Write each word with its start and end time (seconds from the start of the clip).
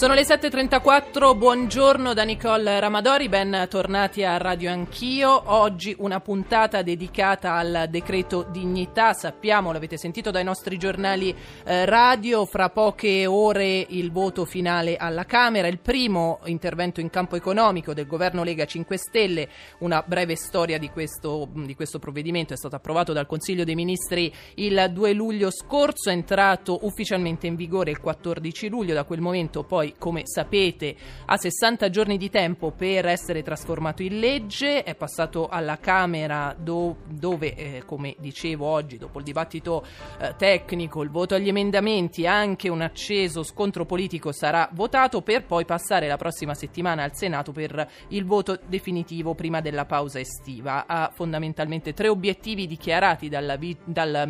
Sono 0.00 0.14
le 0.14 0.22
7.34, 0.22 1.36
buongiorno 1.36 2.14
da 2.14 2.22
Nicole 2.22 2.80
Ramadori, 2.80 3.28
ben 3.28 3.66
tornati 3.68 4.24
a 4.24 4.38
Radio 4.38 4.70
Anch'io. 4.70 5.42
Oggi 5.52 5.94
una 5.98 6.20
puntata 6.20 6.80
dedicata 6.80 7.52
al 7.52 7.84
decreto 7.90 8.46
dignità, 8.50 9.12
sappiamo, 9.12 9.72
l'avete 9.72 9.98
sentito 9.98 10.30
dai 10.30 10.42
nostri 10.42 10.78
giornali 10.78 11.36
eh, 11.64 11.84
radio, 11.84 12.46
fra 12.46 12.70
poche 12.70 13.26
ore 13.26 13.84
il 13.90 14.10
voto 14.10 14.46
finale 14.46 14.96
alla 14.96 15.26
Camera, 15.26 15.68
il 15.68 15.80
primo 15.80 16.38
intervento 16.44 17.02
in 17.02 17.10
campo 17.10 17.36
economico 17.36 17.92
del 17.92 18.06
governo 18.06 18.42
Lega 18.42 18.64
5 18.64 18.96
Stelle, 18.96 19.48
una 19.80 20.02
breve 20.06 20.34
storia 20.34 20.78
di 20.78 20.88
questo, 20.88 21.46
di 21.52 21.74
questo 21.74 21.98
provvedimento, 21.98 22.54
è 22.54 22.56
stato 22.56 22.76
approvato 22.76 23.12
dal 23.12 23.26
Consiglio 23.26 23.64
dei 23.64 23.74
Ministri 23.74 24.32
il 24.54 24.92
2 24.94 25.12
luglio 25.12 25.50
scorso, 25.50 26.08
è 26.08 26.14
entrato 26.14 26.86
ufficialmente 26.86 27.46
in 27.46 27.54
vigore 27.54 27.90
il 27.90 28.00
14 28.00 28.70
luglio, 28.70 28.94
da 28.94 29.04
quel 29.04 29.20
momento 29.20 29.62
poi 29.62 29.88
come 29.98 30.22
sapete, 30.24 30.94
ha 31.26 31.36
60 31.36 31.90
giorni 31.90 32.16
di 32.16 32.30
tempo 32.30 32.70
per 32.70 33.06
essere 33.06 33.42
trasformato 33.42 34.02
in 34.02 34.18
legge, 34.18 34.82
è 34.82 34.94
passato 34.94 35.48
alla 35.48 35.78
Camera 35.78 36.54
do, 36.58 36.96
dove, 37.06 37.54
eh, 37.54 37.82
come 37.84 38.14
dicevo 38.18 38.66
oggi, 38.66 38.98
dopo 38.98 39.18
il 39.18 39.24
dibattito 39.24 39.84
eh, 40.18 40.34
tecnico, 40.36 41.02
il 41.02 41.10
voto 41.10 41.34
agli 41.34 41.48
emendamenti, 41.48 42.26
anche 42.26 42.68
un 42.68 42.80
acceso 42.80 43.42
scontro 43.42 43.84
politico 43.84 44.32
sarà 44.32 44.68
votato 44.72 45.22
per 45.22 45.44
poi 45.44 45.64
passare 45.64 46.06
la 46.06 46.16
prossima 46.16 46.54
settimana 46.54 47.02
al 47.02 47.14
Senato 47.14 47.52
per 47.52 47.88
il 48.08 48.24
voto 48.24 48.58
definitivo 48.66 49.34
prima 49.34 49.60
della 49.60 49.84
pausa 49.84 50.20
estiva. 50.20 50.86
Ha 50.86 51.10
fondamentalmente 51.12 51.92
tre 51.92 52.08
obiettivi 52.08 52.66
dichiarati 52.66 53.28
dalla, 53.28 53.58
dalla, 53.84 54.28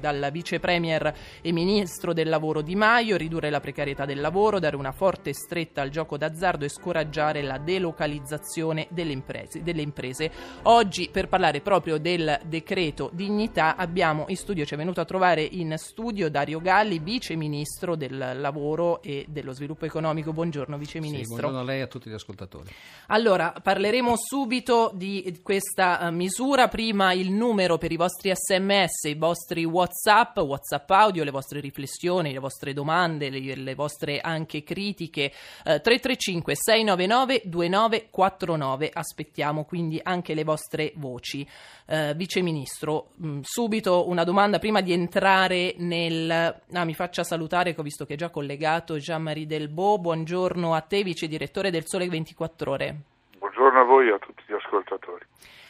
dalla 0.00 0.30
vice 0.30 0.58
premier 0.58 1.14
e 1.40 1.52
ministro 1.52 2.12
del 2.12 2.28
lavoro 2.28 2.62
Di 2.62 2.74
Maio, 2.74 3.16
ridurre 3.16 3.50
la 3.50 3.60
precarietà 3.60 4.04
del 4.04 4.20
lavoro, 4.20 4.58
dare 4.58 4.76
una 4.78 4.92
forte 4.92 5.32
stretta 5.32 5.82
al 5.82 5.90
gioco 5.90 6.16
d'azzardo 6.16 6.64
e 6.64 6.68
scoraggiare 6.68 7.42
la 7.42 7.58
delocalizzazione 7.58 8.86
delle 8.90 9.12
imprese, 9.12 9.62
delle 9.62 9.82
imprese. 9.82 10.30
Oggi 10.62 11.08
per 11.10 11.28
parlare 11.28 11.60
proprio 11.60 11.98
del 11.98 12.40
decreto 12.44 13.10
dignità 13.12 13.76
abbiamo 13.76 14.24
in 14.28 14.36
studio, 14.36 14.64
ci 14.64 14.74
è 14.74 14.76
venuto 14.76 15.00
a 15.00 15.04
trovare 15.04 15.42
in 15.42 15.74
studio 15.76 16.30
Dario 16.30 16.60
Galli, 16.60 16.98
vice 16.98 17.34
ministro 17.34 17.96
del 17.96 18.40
lavoro 18.40 19.02
e 19.02 19.26
dello 19.28 19.52
sviluppo 19.52 19.84
economico. 19.84 20.32
Buongiorno 20.32 20.78
vice 20.78 21.00
ministro. 21.00 21.34
Sì, 21.34 21.40
buongiorno 21.40 21.58
a 21.60 21.64
lei 21.64 21.80
e 21.80 21.82
a 21.82 21.86
tutti 21.86 22.10
gli 22.10 22.14
ascoltatori. 22.14 22.70
Allora, 23.08 23.52
parleremo 23.60 24.14
subito 24.16 24.90
di 24.94 25.40
questa 25.42 25.98
uh, 26.00 26.12
misura. 26.12 26.68
Prima 26.68 27.12
il 27.12 27.32
numero 27.32 27.78
per 27.78 27.92
i 27.92 27.96
vostri 27.96 28.30
sms, 28.34 29.04
i 29.04 29.14
vostri 29.14 29.64
whatsapp, 29.64 30.38
whatsapp 30.38 30.90
audio, 30.90 31.24
le 31.24 31.30
vostre 31.30 31.60
riflessioni, 31.60 32.32
le 32.32 32.38
vostre 32.38 32.72
domande, 32.72 33.30
le, 33.30 33.54
le 33.56 33.74
vostre 33.74 34.20
anche 34.20 34.62
critiche. 34.68 35.32
Eh, 35.64 35.80
335 35.80 36.54
699 36.54 37.42
2949. 37.44 38.90
Aspettiamo 38.92 39.64
quindi 39.64 39.98
anche 40.02 40.34
le 40.34 40.44
vostre 40.44 40.92
voci. 40.96 41.48
Eh, 41.86 42.12
Vice 42.14 42.42
Ministro, 42.42 43.12
mm, 43.24 43.40
subito 43.42 44.08
una 44.08 44.24
domanda 44.24 44.58
prima 44.58 44.82
di 44.82 44.92
entrare 44.92 45.74
nel... 45.78 46.30
Ah, 46.30 46.84
mi 46.84 46.94
faccia 46.94 47.24
salutare 47.24 47.72
che 47.72 47.80
ho 47.80 47.84
visto 47.84 48.04
che 48.04 48.14
è 48.14 48.16
già 48.16 48.28
collegato 48.28 48.98
Jean-Marie 48.98 49.46
Delbo. 49.46 49.98
Buongiorno 49.98 50.74
a 50.74 50.82
te, 50.82 51.02
Vice 51.02 51.26
Direttore 51.26 51.70
del 51.70 51.86
Sole 51.86 52.06
24 52.08 52.70
Ore. 52.70 52.96
Buongiorno 53.38 53.80
a 53.80 53.84
voi 53.84 54.08
e 54.08 54.12
a 54.12 54.18
tutti 54.18 54.42
gli 54.46 54.52
ascoltatori. 54.52 55.24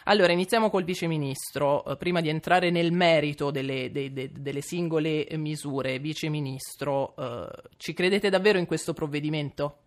Allora, 0.04 0.32
iniziamo 0.32 0.70
col 0.70 0.84
Vice 0.84 1.06
Ministro. 1.06 1.84
Eh, 1.84 1.96
prima 1.96 2.20
di 2.20 2.28
entrare 2.28 2.70
nel 2.70 2.92
merito 2.92 3.50
delle, 3.50 3.91
de, 3.91 4.12
de, 4.12 4.30
delle 4.32 4.62
singole 4.62 5.27
misure, 5.32 5.98
Vice 5.98 6.28
Ministro, 6.28 7.14
eh, 7.16 7.48
ci 7.76 7.92
credete 7.92 8.31
davvero 8.31 8.59
in 8.59 8.66
questo 8.66 8.92
provvedimento? 8.92 9.78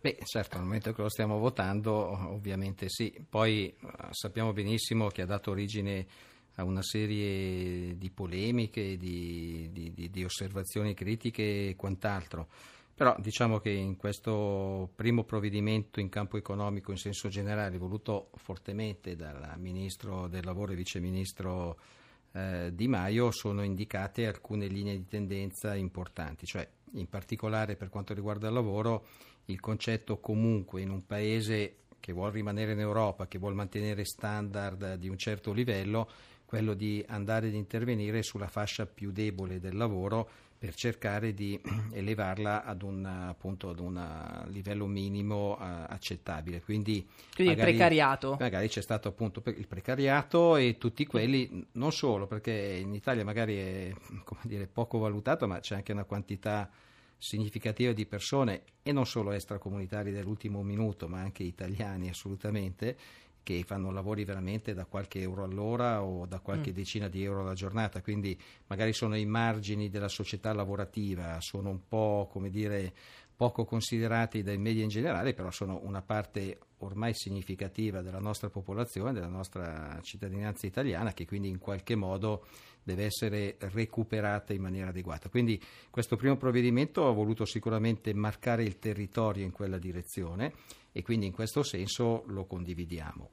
Beh, 0.00 0.18
certo, 0.24 0.56
al 0.56 0.64
momento 0.64 0.92
che 0.92 1.02
lo 1.02 1.08
stiamo 1.08 1.38
votando, 1.38 1.92
ovviamente 2.32 2.88
sì. 2.88 3.14
Poi 3.28 3.68
eh, 3.68 3.74
sappiamo 4.10 4.52
benissimo 4.52 5.06
che 5.08 5.22
ha 5.22 5.26
dato 5.26 5.52
origine 5.52 6.06
a 6.56 6.64
una 6.64 6.82
serie 6.82 7.96
di 7.96 8.10
polemiche, 8.10 8.96
di, 8.96 9.70
di, 9.72 10.10
di 10.10 10.24
osservazioni 10.24 10.92
critiche 10.92 11.68
e 11.68 11.76
quant'altro. 11.76 12.48
Però 12.94 13.16
diciamo 13.18 13.58
che 13.58 13.70
in 13.70 13.96
questo 13.96 14.90
primo 14.94 15.24
provvedimento 15.24 15.98
in 15.98 16.08
campo 16.08 16.36
economico 16.36 16.90
in 16.90 16.98
senso 16.98 17.28
generale, 17.28 17.78
voluto 17.78 18.30
fortemente 18.34 19.16
dal 19.16 19.54
Ministro 19.56 20.28
del 20.28 20.44
Lavoro 20.44 20.72
e 20.72 20.76
Vice 20.76 21.00
Ministro 21.00 21.78
eh, 22.32 22.70
Di 22.74 22.88
Maio, 22.88 23.30
sono 23.30 23.62
indicate 23.62 24.26
alcune 24.26 24.66
linee 24.66 24.96
di 24.96 25.06
tendenza 25.06 25.74
importanti, 25.74 26.46
cioè 26.46 26.68
in 26.92 27.08
particolare 27.08 27.76
per 27.76 27.88
quanto 27.88 28.12
riguarda 28.12 28.48
il 28.48 28.54
lavoro 28.54 29.06
il 29.46 29.58
concetto 29.58 30.20
comunque 30.20 30.82
in 30.82 30.90
un 30.90 31.04
paese 31.06 31.76
che 31.98 32.12
vuole 32.12 32.32
rimanere 32.32 32.72
in 32.72 32.80
Europa, 32.80 33.26
che 33.26 33.38
vuole 33.38 33.54
mantenere 33.54 34.04
standard 34.04 34.94
di 34.94 35.08
un 35.08 35.16
certo 35.16 35.52
livello, 35.52 36.08
quello 36.52 36.74
di 36.74 37.02
andare 37.08 37.46
ad 37.46 37.54
intervenire 37.54 38.22
sulla 38.22 38.46
fascia 38.46 38.84
più 38.84 39.10
debole 39.10 39.58
del 39.58 39.74
lavoro 39.74 40.28
per 40.58 40.74
cercare 40.74 41.32
di 41.32 41.58
elevarla 41.92 42.62
ad 42.64 42.82
un, 42.82 43.06
appunto, 43.06 43.70
ad 43.70 43.78
un 43.78 43.98
livello 44.48 44.84
minimo 44.84 45.52
uh, 45.52 45.86
accettabile. 45.88 46.60
Quindi, 46.60 47.08
Quindi 47.34 47.54
magari, 47.54 47.70
il 47.70 47.76
precariato. 47.76 48.36
Magari 48.38 48.68
c'è 48.68 48.82
stato 48.82 49.08
appunto 49.08 49.42
il 49.46 49.66
precariato 49.66 50.56
e 50.56 50.76
tutti 50.76 51.06
quelli, 51.06 51.66
non 51.72 51.90
solo 51.90 52.26
perché 52.26 52.52
in 52.52 52.92
Italia 52.92 53.24
magari 53.24 53.56
è 53.56 53.92
dire, 54.42 54.66
poco 54.66 54.98
valutato, 54.98 55.48
ma 55.48 55.58
c'è 55.58 55.76
anche 55.76 55.92
una 55.92 56.04
quantità 56.04 56.68
significativa 57.16 57.92
di 57.92 58.04
persone 58.04 58.64
e 58.82 58.92
non 58.92 59.06
solo 59.06 59.32
extracomunitari 59.32 60.12
dell'ultimo 60.12 60.62
minuto, 60.62 61.08
ma 61.08 61.20
anche 61.20 61.44
italiani 61.44 62.10
assolutamente, 62.10 62.98
che 63.42 63.64
fanno 63.66 63.90
lavori 63.90 64.24
veramente 64.24 64.74
da 64.74 64.84
qualche 64.84 65.20
euro 65.20 65.44
all'ora 65.44 66.02
o 66.02 66.26
da 66.26 66.38
qualche 66.40 66.70
mm. 66.70 66.74
decina 66.74 67.08
di 67.08 67.22
euro 67.22 67.40
alla 67.40 67.54
giornata, 67.54 68.00
quindi 68.02 68.38
magari 68.66 68.92
sono 68.92 69.16
i 69.16 69.26
margini 69.26 69.90
della 69.90 70.08
società 70.08 70.52
lavorativa, 70.52 71.40
sono 71.40 71.70
un 71.70 71.80
po' 71.88 72.28
come 72.30 72.50
dire 72.50 72.92
poco 73.42 73.64
considerati 73.64 74.44
dai 74.44 74.56
media 74.56 74.84
in 74.84 74.88
generale, 74.88 75.34
però 75.34 75.50
sono 75.50 75.80
una 75.82 76.00
parte 76.00 76.58
ormai 76.78 77.12
significativa 77.12 78.00
della 78.00 78.20
nostra 78.20 78.50
popolazione, 78.50 79.12
della 79.12 79.26
nostra 79.26 79.98
cittadinanza 80.00 80.64
italiana, 80.68 81.12
che 81.12 81.26
quindi 81.26 81.48
in 81.48 81.58
qualche 81.58 81.96
modo 81.96 82.46
deve 82.84 83.06
essere 83.06 83.56
recuperata 83.58 84.52
in 84.52 84.62
maniera 84.62 84.90
adeguata. 84.90 85.28
Quindi 85.28 85.60
questo 85.90 86.14
primo 86.14 86.36
provvedimento 86.36 87.08
ha 87.08 87.10
voluto 87.10 87.44
sicuramente 87.44 88.14
marcare 88.14 88.62
il 88.62 88.78
territorio 88.78 89.44
in 89.44 89.50
quella 89.50 89.78
direzione 89.78 90.52
e 90.92 91.02
quindi 91.02 91.26
in 91.26 91.32
questo 91.32 91.64
senso 91.64 92.22
lo 92.28 92.44
condividiamo. 92.44 93.28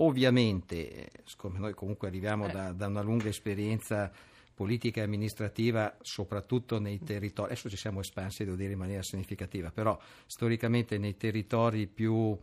Ovviamente, 0.00 1.08
siccome 1.24 1.58
noi 1.58 1.72
comunque 1.72 2.08
arriviamo 2.08 2.48
eh. 2.48 2.52
da, 2.52 2.72
da 2.72 2.88
una 2.88 3.00
lunga 3.00 3.30
esperienza 3.30 4.12
politica 4.56 5.00
e 5.00 5.04
amministrativa, 5.04 5.94
soprattutto 6.00 6.80
nei 6.80 6.98
territori, 7.04 7.52
adesso 7.52 7.68
ci 7.68 7.76
siamo 7.76 8.00
espansi, 8.00 8.42
devo 8.42 8.56
dire, 8.56 8.72
in 8.72 8.78
maniera 8.78 9.02
significativa, 9.02 9.70
però 9.70 9.98
storicamente 10.24 10.96
nei 10.96 11.18
territori 11.18 11.86
più 11.86 12.34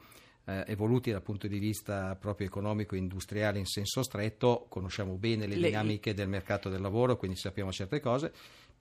eh, 0.45 0.63
evoluti 0.67 1.09
dal 1.09 1.23
punto 1.23 1.47
di 1.47 1.57
vista 1.57 2.15
proprio 2.15 2.45
economico 2.45 2.93
e 2.93 2.99
industriale 2.99 3.57
in 3.57 3.65
senso 3.65 4.03
stretto, 4.03 4.67
conosciamo 4.69 5.15
bene 5.15 5.47
le, 5.47 5.55
le 5.55 5.67
dinamiche 5.69 6.13
del 6.13 6.27
mercato 6.27 6.69
del 6.69 6.81
lavoro, 6.81 7.17
quindi 7.17 7.35
sappiamo 7.35 7.71
certe 7.71 7.99
cose 7.99 8.31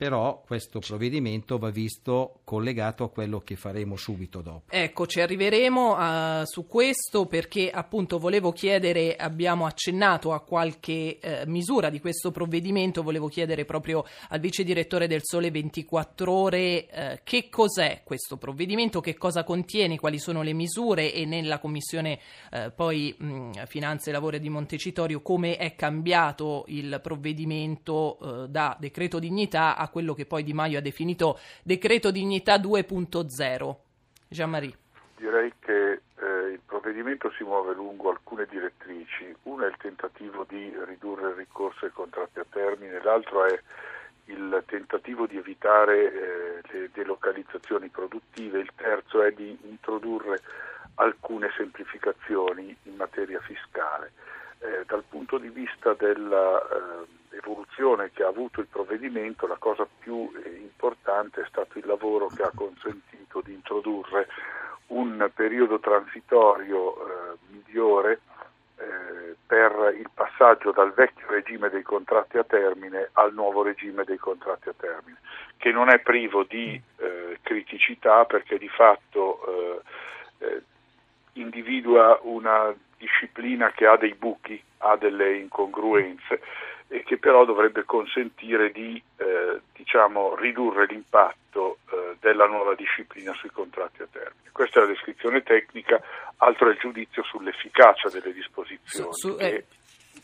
però 0.02 0.42
questo 0.44 0.80
provvedimento 0.80 1.58
va 1.58 1.70
visto 1.70 2.40
collegato 2.42 3.04
a 3.04 3.08
quello 3.08 3.38
che 3.38 3.54
faremo 3.54 3.94
subito 3.94 4.40
dopo. 4.40 4.62
Ecco, 4.68 5.06
ci 5.06 5.20
arriveremo 5.20 6.40
uh, 6.40 6.44
su 6.44 6.66
questo 6.66 7.26
perché 7.26 7.70
appunto 7.70 8.18
volevo 8.18 8.50
chiedere, 8.50 9.14
abbiamo 9.14 9.64
accennato 9.64 10.32
a 10.32 10.40
qualche 10.40 11.20
uh, 11.22 11.48
misura 11.48 11.88
di 11.88 12.00
questo 12.00 12.32
provvedimento, 12.32 13.04
volevo 13.04 13.28
chiedere 13.28 13.64
proprio 13.64 14.04
al 14.30 14.40
vice 14.40 14.64
direttore 14.64 15.06
del 15.06 15.20
Sole 15.22 15.52
24 15.52 16.32
ore 16.32 16.88
uh, 16.90 17.20
che 17.22 17.48
cos'è 17.48 18.00
questo 18.02 18.36
provvedimento, 18.38 19.00
che 19.00 19.16
cosa 19.16 19.44
contiene, 19.44 20.00
quali 20.00 20.18
sono 20.18 20.42
le 20.42 20.52
misure 20.52 21.12
e 21.12 21.24
nella 21.26 21.60
commissione 21.60 22.18
poi 22.74 23.14
mh, 23.16 23.66
Finanze 23.66 24.10
e 24.10 24.12
Lavoro 24.12 24.38
di 24.38 24.48
Montecitorio 24.48 25.22
come 25.22 25.56
è 25.56 25.74
cambiato 25.74 26.64
il 26.68 26.98
provvedimento 27.02 28.46
da 28.48 28.76
decreto 28.78 29.18
dignità 29.18 29.76
a 29.76 29.90
quello 29.92 30.14
che 30.14 30.26
poi 30.26 30.42
Di 30.42 30.54
Maio 30.54 30.78
ha 30.78 30.82
definito 30.82 31.38
decreto 31.62 32.10
dignità 32.10 32.56
2.0. 32.56 33.76
Jean-Marie. 34.28 34.76
Direi 35.16 35.52
che 35.60 35.92
eh, 35.92 36.52
il 36.52 36.60
provvedimento 36.66 37.30
si 37.36 37.44
muove 37.44 37.74
lungo 37.74 38.10
alcune 38.10 38.46
direttrici. 38.50 39.32
Una 39.42 39.66
è 39.66 39.68
il 39.68 39.76
tentativo 39.76 40.44
di 40.48 40.74
ridurre 40.86 41.28
il 41.28 41.34
ricorso 41.36 41.84
ai 41.84 41.92
contratti 41.92 42.40
a 42.40 42.46
termine, 42.48 43.00
l'altro 43.02 43.44
è 43.44 43.60
il 44.26 44.62
tentativo 44.66 45.26
di 45.26 45.36
evitare 45.36 46.12
eh, 46.12 46.60
le 46.72 46.90
delocalizzazioni 46.92 47.88
produttive, 47.88 48.60
il 48.60 48.70
terzo 48.74 49.22
è 49.22 49.32
di 49.32 49.56
introdurre 49.64 50.40
alcune 50.94 51.50
semplificazioni 51.56 52.74
in 52.84 52.96
materia 52.96 53.40
fiscale. 53.40 54.12
eh, 54.62 54.84
dal 54.86 55.02
punto 55.08 55.38
di 55.38 55.48
vista 55.48 55.92
dell'evoluzione 55.94 57.08
eh, 57.08 57.21
che 58.12 58.22
ha 58.22 58.28
avuto 58.28 58.60
il 58.60 58.66
provvedimento, 58.66 59.46
la 59.46 59.56
cosa 59.56 59.86
più 59.98 60.30
eh, 60.44 60.48
importante 60.50 61.42
è 61.42 61.46
stato 61.48 61.78
il 61.78 61.86
lavoro 61.86 62.28
che 62.28 62.42
ha 62.42 62.52
consentito 62.54 63.40
di 63.40 63.52
introdurre 63.52 64.28
un 64.88 65.30
periodo 65.34 65.80
transitorio 65.80 66.94
eh, 66.94 67.36
migliore 67.48 68.20
eh, 68.76 69.36
per 69.46 69.94
il 69.98 70.08
passaggio 70.12 70.70
dal 70.70 70.92
vecchio 70.92 71.26
regime 71.28 71.70
dei 71.70 71.82
contratti 71.82 72.38
a 72.38 72.44
termine 72.44 73.08
al 73.12 73.32
nuovo 73.32 73.62
regime 73.62 74.04
dei 74.04 74.18
contratti 74.18 74.68
a 74.68 74.74
termine, 74.76 75.18
che 75.56 75.72
non 75.72 75.88
è 75.88 75.98
privo 76.00 76.44
di 76.44 76.80
eh, 76.98 77.38
criticità 77.42 78.24
perché 78.24 78.58
di 78.58 78.68
fatto 78.68 79.80
individua 81.34 82.18
una 82.22 82.74
disciplina 82.98 83.70
che 83.70 83.86
ha 83.86 83.96
dei 83.96 84.14
buchi, 84.14 84.62
ha 84.78 84.96
delle 84.96 85.36
incongruenze 85.36 86.40
e 86.92 87.02
che 87.04 87.16
però 87.16 87.46
dovrebbe 87.46 87.84
consentire 87.84 88.70
di 88.70 89.02
eh, 89.16 89.60
diciamo, 89.72 90.36
ridurre 90.36 90.84
l'impatto 90.84 91.78
eh, 91.90 92.16
della 92.20 92.44
nuova 92.44 92.74
disciplina 92.74 93.32
sui 93.32 93.48
contratti 93.48 94.02
a 94.02 94.08
termine. 94.12 94.50
Questa 94.52 94.78
è 94.78 94.82
la 94.82 94.88
descrizione 94.88 95.42
tecnica, 95.42 95.98
altro 96.36 96.68
è 96.68 96.72
il 96.72 96.78
giudizio 96.78 97.22
sull'efficacia 97.24 98.10
delle 98.10 98.34
disposizioni. 98.34 99.08
Su, 99.10 99.30
su, 99.30 99.36
che... 99.36 99.64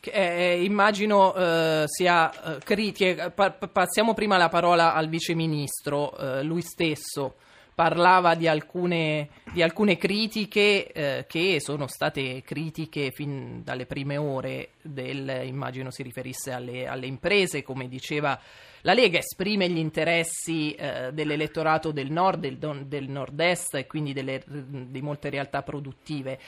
Eh, 0.02 0.10
eh, 0.12 0.62
immagino 0.62 1.34
eh, 1.34 1.84
sia 1.86 2.30
eh, 2.30 2.58
critiche. 2.62 3.32
Pa- 3.34 3.52
passiamo 3.52 4.12
prima 4.12 4.36
la 4.36 4.50
parola 4.50 4.92
al 4.92 5.08
Vice 5.08 5.34
Ministro, 5.34 6.12
lui 6.42 6.60
stesso 6.60 7.36
parlava 7.78 8.34
di 8.34 8.48
alcune, 8.48 9.28
di 9.52 9.62
alcune 9.62 9.96
critiche 9.96 10.90
eh, 10.90 11.26
che 11.28 11.60
sono 11.60 11.86
state 11.86 12.42
critiche 12.42 13.12
fin 13.12 13.62
dalle 13.62 13.86
prime 13.86 14.16
ore 14.16 14.70
del, 14.88 15.42
immagino 15.44 15.90
si 15.90 16.02
riferisse 16.02 16.52
alle, 16.52 16.86
alle 16.86 17.06
imprese, 17.06 17.62
come 17.62 17.88
diceva 17.88 18.40
la 18.82 18.94
Lega 18.94 19.18
esprime 19.18 19.68
gli 19.68 19.78
interessi 19.78 20.72
eh, 20.72 21.10
dell'elettorato 21.12 21.90
del 21.90 22.10
nord, 22.10 22.46
del, 22.46 22.86
del 22.86 23.08
nord-est 23.08 23.74
e 23.74 23.86
quindi 23.86 24.12
delle, 24.12 24.42
di 24.46 25.02
molte 25.02 25.30
realtà 25.30 25.62
produttive. 25.62 26.38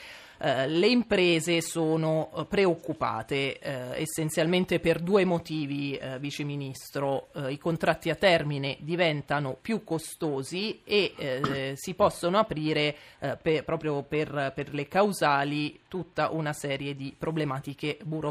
Eh, 0.43 0.67
le 0.67 0.87
imprese 0.87 1.61
sono 1.61 2.31
eh, 2.35 2.45
preoccupate 2.45 3.59
eh, 3.59 4.01
essenzialmente 4.01 4.79
per 4.79 4.99
due 4.99 5.23
motivi, 5.25 5.99
Vice 6.19 6.43
Ministro. 6.43 7.29
I 7.47 7.57
contratti 7.57 8.09
a 8.09 8.15
termine 8.15 8.77
diventano 8.79 9.57
più 9.61 9.83
costosi 9.83 10.81
e 10.83 11.73
si 11.75 11.93
possono 11.93 12.37
aprire 12.37 12.95
per, 13.41 13.63
proprio 13.63 14.03
per, 14.03 14.51
per 14.55 14.73
le 14.73 14.87
causali 14.87 15.81
tutta 15.87 16.29
una 16.29 16.53
serie 16.53 16.95
di 16.95 17.13
problematiche 17.17 17.97
burocratiche. 18.03 18.30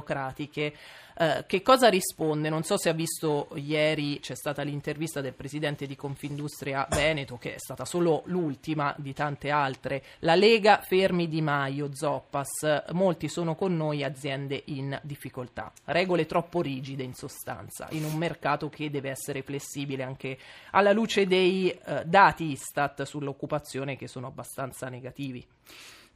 Eh, 1.21 1.45
che 1.47 1.61
cosa 1.61 1.91
risponde? 1.91 2.49
Non 2.49 2.63
so 2.63 2.79
se 2.79 2.89
ha 2.89 2.95
visto 2.95 3.49
ieri 3.57 4.21
c'è 4.21 4.35
stata 4.35 4.63
l'intervista 4.63 5.21
del 5.21 5.35
presidente 5.35 5.87
di 5.87 5.95
Confindustria 5.95 6.87
Veneto, 6.89 7.37
che 7.37 7.57
è 7.57 7.59
stata 7.59 7.85
solo 7.85 8.23
l'ultima 8.25 8.95
di 8.97 9.13
tante 9.13 9.51
altre. 9.51 10.03
La 10.21 10.35
Lega 10.35 10.81
fermi 10.81 11.29
Di 11.29 11.43
Maio, 11.43 11.95
Zoppas, 11.95 12.85
molti 12.93 13.29
sono 13.29 13.55
con 13.55 13.77
noi 13.77 14.03
aziende 14.03 14.63
in 14.67 14.99
difficoltà. 15.03 15.71
Regole 15.85 16.25
troppo 16.25 16.63
rigide 16.63 17.03
in 17.03 17.13
sostanza, 17.13 17.89
in 17.91 18.05
un 18.05 18.15
mercato 18.15 18.71
che 18.71 18.89
deve 18.89 19.11
essere 19.11 19.43
flessibile 19.43 20.03
anche 20.03 20.39
alla 20.71 20.93
luce 20.93 21.27
dei 21.27 21.69
eh, 21.69 22.03
dati 22.07 22.51
Istat 22.53 23.03
sull'occupazione 23.03 23.97
che 23.97 24.09
sono 24.09 24.27
abbastanza 24.27 24.89
negativi. 24.89 25.47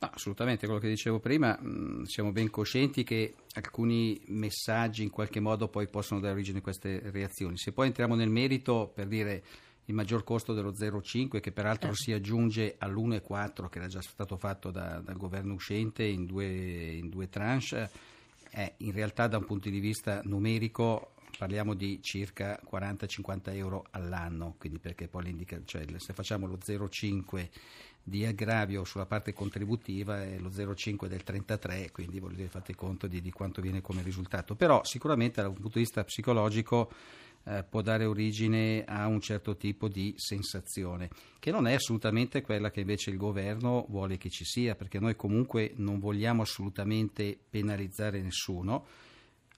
No, 0.04 0.10
assolutamente, 0.12 0.66
quello 0.66 0.80
che 0.80 0.88
dicevo 0.88 1.18
prima, 1.18 1.58
mh, 1.58 1.68
mm, 1.68 2.02
siamo 2.02 2.30
ben 2.30 2.50
coscienti 2.50 3.04
che 3.04 3.36
alcuni 3.54 4.20
messaggi 4.26 5.02
in 5.02 5.10
qualche 5.10 5.40
modo 5.40 5.68
poi 5.68 5.88
possono 5.88 6.20
dare 6.20 6.34
origine 6.34 6.58
a 6.58 6.62
queste 6.62 7.00
reazioni. 7.10 7.56
Se 7.56 7.72
poi 7.72 7.86
entriamo 7.86 8.14
nel 8.14 8.28
merito 8.28 8.90
per 8.94 9.06
dire 9.06 9.42
il 9.86 9.94
maggior 9.94 10.22
costo 10.22 10.52
dello 10.52 10.72
0,5 10.72 11.40
che 11.40 11.52
peraltro 11.52 11.90
eh. 11.90 11.94
si 11.94 12.12
aggiunge 12.12 12.74
all'1,4 12.78 13.68
che 13.68 13.78
era 13.78 13.86
già 13.86 14.02
stato 14.02 14.36
fatto 14.36 14.70
da, 14.70 15.00
dal 15.00 15.16
governo 15.16 15.54
uscente 15.54 16.04
in 16.04 16.26
due, 16.26 16.46
in 16.46 17.08
due 17.08 17.28
tranche, 17.30 17.90
è 18.50 18.74
in 18.78 18.92
realtà 18.92 19.26
da 19.26 19.38
un 19.38 19.44
punto 19.46 19.70
di 19.70 19.80
vista 19.80 20.20
numerico 20.24 21.12
parliamo 21.36 21.74
di 21.74 22.00
circa 22.00 22.60
40-50 22.70 23.54
euro 23.56 23.86
all'anno, 23.90 24.54
quindi 24.58 24.78
perché 24.78 25.08
poi 25.08 25.24
l'indica, 25.24 25.60
cioè 25.64 25.84
se 25.96 26.12
facciamo 26.12 26.46
lo 26.46 26.56
0,5 26.56 27.48
di 28.06 28.26
aggravio 28.26 28.84
sulla 28.84 29.06
parte 29.06 29.32
contributiva 29.32 30.22
è 30.22 30.38
lo 30.38 30.50
0,5 30.50 31.06
del 31.06 31.22
33, 31.22 31.90
quindi 31.90 32.20
voglio 32.20 32.36
dire, 32.36 32.48
fate 32.48 32.74
conto 32.74 33.06
di, 33.06 33.22
di, 33.22 33.30
quanto 33.30 33.62
viene 33.62 33.80
come 33.80 34.02
risultato. 34.02 34.54
Però 34.54 34.84
sicuramente 34.84 35.40
dal 35.40 35.54
punto 35.54 35.70
di 35.72 35.80
vista 35.80 36.04
psicologico 36.04 36.92
eh, 37.44 37.64
può 37.68 37.80
dare 37.80 38.04
origine 38.04 38.84
a 38.84 39.06
un 39.06 39.20
certo 39.20 39.56
tipo 39.56 39.88
di 39.88 40.12
sensazione, 40.18 41.08
che 41.38 41.50
non 41.50 41.66
è 41.66 41.72
assolutamente 41.72 42.42
quella 42.42 42.70
che 42.70 42.80
invece 42.80 43.08
il 43.08 43.16
governo 43.16 43.86
vuole 43.88 44.18
che 44.18 44.28
ci 44.28 44.44
sia, 44.44 44.74
perché 44.74 45.00
noi 45.00 45.16
comunque 45.16 45.72
non 45.76 45.98
vogliamo 45.98 46.42
assolutamente 46.42 47.38
penalizzare 47.48 48.20
nessuno. 48.20 48.84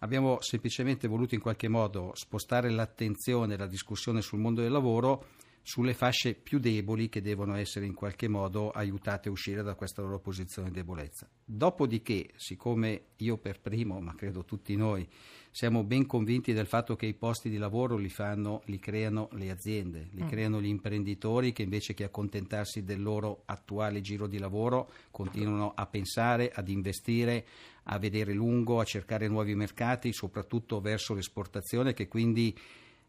Abbiamo 0.01 0.39
semplicemente 0.41 1.09
voluto 1.09 1.35
in 1.35 1.41
qualche 1.41 1.69
modo 1.69 2.13
spostare 2.15 2.71
l'attenzione, 2.71 3.57
la 3.57 3.67
discussione 3.67 4.21
sul 4.21 4.39
mondo 4.39 4.61
del 4.61 4.71
lavoro 4.71 5.25
sulle 5.67 5.95
fasce 5.95 6.35
più 6.35 6.61
deboli 6.61 7.09
che 7.09 7.21
devono 7.21 7.57
essere 7.57 7.87
in 7.87 7.93
qualche 7.93 8.29
modo 8.29 8.71
aiutate 8.71 9.29
a 9.29 9.33
uscire 9.33 9.65
da 9.65 9.75
questa 9.75 10.01
loro 10.01 10.21
posizione 10.21 10.69
di 10.69 10.75
debolezza. 10.77 11.29
Dopodiché, 11.45 12.31
siccome 12.37 13.07
io 13.17 13.37
per 13.37 13.59
primo, 13.59 13.99
ma 13.99 14.15
credo 14.15 14.45
tutti 14.45 14.77
noi, 14.77 15.05
siamo 15.51 15.83
ben 15.83 16.07
convinti 16.07 16.53
del 16.53 16.69
fatto 16.69 16.95
che 16.95 17.07
i 17.07 17.15
posti 17.15 17.51
di 17.51 17.57
lavoro 17.57 17.97
li, 17.97 18.09
fanno, 18.11 18.63
li 18.67 18.79
creano 18.79 19.29
le 19.33 19.51
aziende, 19.51 20.07
li 20.13 20.23
mm. 20.23 20.29
creano 20.29 20.61
gli 20.61 20.69
imprenditori 20.69 21.53
che 21.53 21.63
invece 21.63 21.95
che 21.95 22.05
accontentarsi 22.05 22.85
del 22.85 23.03
loro 23.03 23.43
attuale 23.47 24.01
giro 24.01 24.29
di 24.29 24.39
lavoro 24.39 24.89
continuano 25.11 25.73
a 25.75 25.85
pensare, 25.87 26.53
ad 26.55 26.69
investire, 26.69 27.45
a 27.89 27.99
vedere 27.99 28.33
lungo, 28.33 28.79
a 28.79 28.85
cercare 28.85 29.27
nuovi 29.27 29.57
mercati, 29.57 30.13
soprattutto 30.13 30.81
verso 30.81 31.13
l'esportazione 31.13 31.93
che 31.93 32.07
quindi 32.07 32.57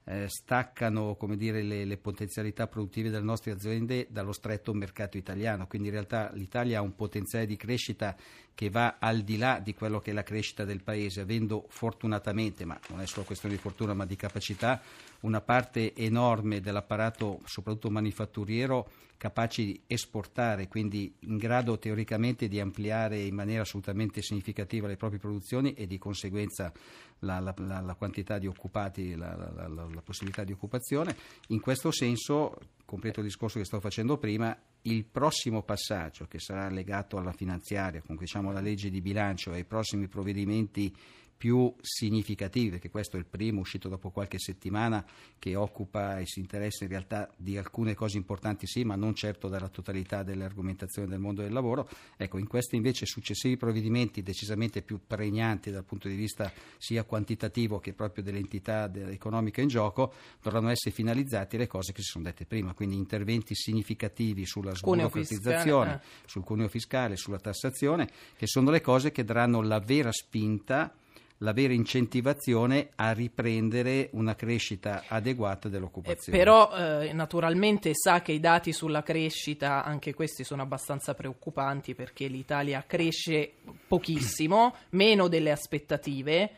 eh, 0.10 0.30
staccano 0.30 1.18
dire, 1.36 1.62
le, 1.62 1.84
le, 1.84 1.98
potenzialità 1.98 2.68
produttive 2.68 3.10
delle 3.10 3.26
nostre 3.26 3.52
aziende 3.52 4.08
dallo 4.10 4.32
stretto 4.32 4.74
mercato 4.74 5.18
italiano. 5.18 5.68
Quindi 5.68 5.90
in 5.90 5.94
realtà 5.94 6.32
l'Italia 6.34 6.80
ha 6.80 6.82
un 6.82 6.96
potenziale 6.96 7.46
di 7.46 7.58
crescita 7.58 8.16
che 8.58 8.72
va 8.72 8.96
al 8.98 9.22
di 9.22 9.38
là 9.38 9.60
di 9.60 9.76
quello 9.76 10.00
che 10.00 10.10
è 10.10 10.14
la 10.16 10.24
crescita 10.24 10.66
del 10.66 10.82
paese, 10.82 11.22
avendo 11.22 11.68
fortunatamente, 11.70 12.66
ma 12.66 12.76
non 12.90 13.02
è 13.02 13.06
solo 13.06 13.24
questione 13.24 13.54
di 13.54 13.62
fortuna 13.62 13.94
ma 13.94 14.04
di 14.04 14.16
capacità, 14.16 14.82
una 15.20 15.42
parte 15.42 15.94
enorme 15.94 16.60
dell'apparato, 16.60 17.42
soprattutto 17.46 17.92
manifatturiero, 17.92 18.90
capaci 19.16 19.64
di 19.64 19.82
esportare, 19.86 20.68
quindi 20.68 21.14
in 21.20 21.38
grado 21.38 21.78
teoricamente 21.78 22.48
di 22.48 22.60
ampliare 22.60 23.20
in 23.20 23.36
maniera 23.36 23.62
assolutamente 23.62 24.24
significativa 24.24 24.88
le 24.88 24.98
proprie 24.98 25.20
produzioni 25.20 25.74
e 25.74 25.86
di 25.86 26.00
conseguenza 26.00 26.74
la, 27.20 27.40
la, 27.40 27.54
la, 27.58 27.80
la 27.82 27.94
quantità 27.94 28.40
di 28.40 28.48
occupati, 28.48 29.16
la, 29.16 30.02
possibilità 30.04 30.44
di 30.44 30.54
occupazione. 30.54 31.16
In 31.50 31.60
questo 31.60 31.92
senso, 31.92 32.58
completo 32.88 33.20
il 33.20 33.26
discorso 33.26 33.60
che 33.60 33.66
stavo 33.66 33.82
facendo 33.82 34.18
prima, 34.18 34.58
il 34.84 35.04
prossimo 35.04 35.62
passaggio 35.62 36.26
che 36.26 36.40
sarà 36.40 36.70
legato 36.70 37.18
alla 37.18 37.34
finanziaria, 37.34 38.00
comunque 38.00 38.26
diciamo 38.26 38.50
alla 38.50 38.62
legge 38.62 38.90
di 38.90 39.02
bilancio 39.02 39.52
e 39.52 39.58
ai 39.58 39.66
prossimi 39.66 40.08
provvedimenti 40.08 40.96
più 41.38 41.74
significativi, 41.82 42.72
perché 42.72 42.90
questo 42.90 43.16
è 43.16 43.20
il 43.20 43.26
primo 43.26 43.60
uscito 43.60 43.90
dopo 43.90 44.10
qualche 44.10 44.40
settimana 44.40 45.06
che 45.38 45.56
occupa 45.56 46.20
e 46.20 46.26
si 46.26 46.40
interessa 46.40 46.84
in 46.84 46.90
realtà 46.90 47.30
di 47.38 47.58
alcune 47.58 47.94
cose 47.94 48.18
importanti 48.18 48.66
sì, 48.66 48.84
ma 48.84 48.96
non 48.96 49.14
certo 49.14 49.48
della 49.48 49.70
totalità 49.70 50.24
delle 50.24 50.44
argomentazioni 50.44 51.08
del 51.08 51.20
mondo 51.20 51.44
del 51.44 51.54
lavoro. 51.54 51.88
Ecco, 52.18 52.40
in 52.40 52.48
questi 52.48 52.76
invece 52.76 53.06
successivi 53.06 53.56
provvedimenti 53.56 54.24
decisamente 54.24 54.82
più 54.82 55.00
pregnanti 55.06 55.70
dal 55.70 55.84
punto 55.84 56.08
di 56.08 56.16
vista 56.16 56.52
sia 56.78 57.04
quantitativo 57.04 57.80
che 57.80 57.94
proprio 57.94 58.24
dell'entità 58.24 58.92
economica 59.10 59.62
in 59.62 59.68
gioco, 59.68 60.14
dovranno 60.42 60.70
essere 60.70 60.94
finalizzati 60.94 61.58
le 61.58 61.68
cose 61.68 61.94
che 61.94 62.02
si 62.02 62.10
sono 62.12 62.24
dette 62.24 62.46
prima, 62.46 62.74
quindi 62.74 62.96
interventi 62.96 63.54
significativi 63.54 64.46
sulla 64.46 64.74
sburocratizzazione, 64.74 65.94
eh. 65.94 66.00
sul 66.26 66.44
cuneo 66.44 66.68
fiscale, 66.68 67.16
sulla 67.16 67.40
tassazione, 67.40 68.10
che 68.36 68.48
sono 68.48 68.72
le 68.72 68.82
cose 68.82 69.12
che 69.12 69.24
daranno 69.24 69.62
la 69.62 69.80
vera 69.80 70.12
spinta 70.12 70.94
la 71.40 71.54
vera 71.54 71.74
incentivazione 71.74 72.90
a 72.96 73.12
riprendere 73.12 74.10
una 74.14 74.36
crescita 74.36 75.04
adeguata 75.08 75.70
dell'occupazione. 75.70 76.38
Eh, 76.38 76.42
però 76.42 76.72
eh, 76.76 77.14
naturalmente 77.14 77.92
sa 77.94 78.22
che 78.22 78.32
i 78.32 78.40
dati 78.40 78.74
sulla 78.74 79.04
crescita, 79.04 79.84
anche 79.84 80.14
questi 80.14 80.44
sono 80.44 80.64
abbastanza 80.64 81.14
preoccupanti 81.14 81.94
perché 81.94 82.28
l'Italia 82.28 82.84
cresce 82.88 83.54
pochissimo, 83.88 84.76
meno 84.92 85.28
delle 85.28 85.52
aspettative. 85.52 86.52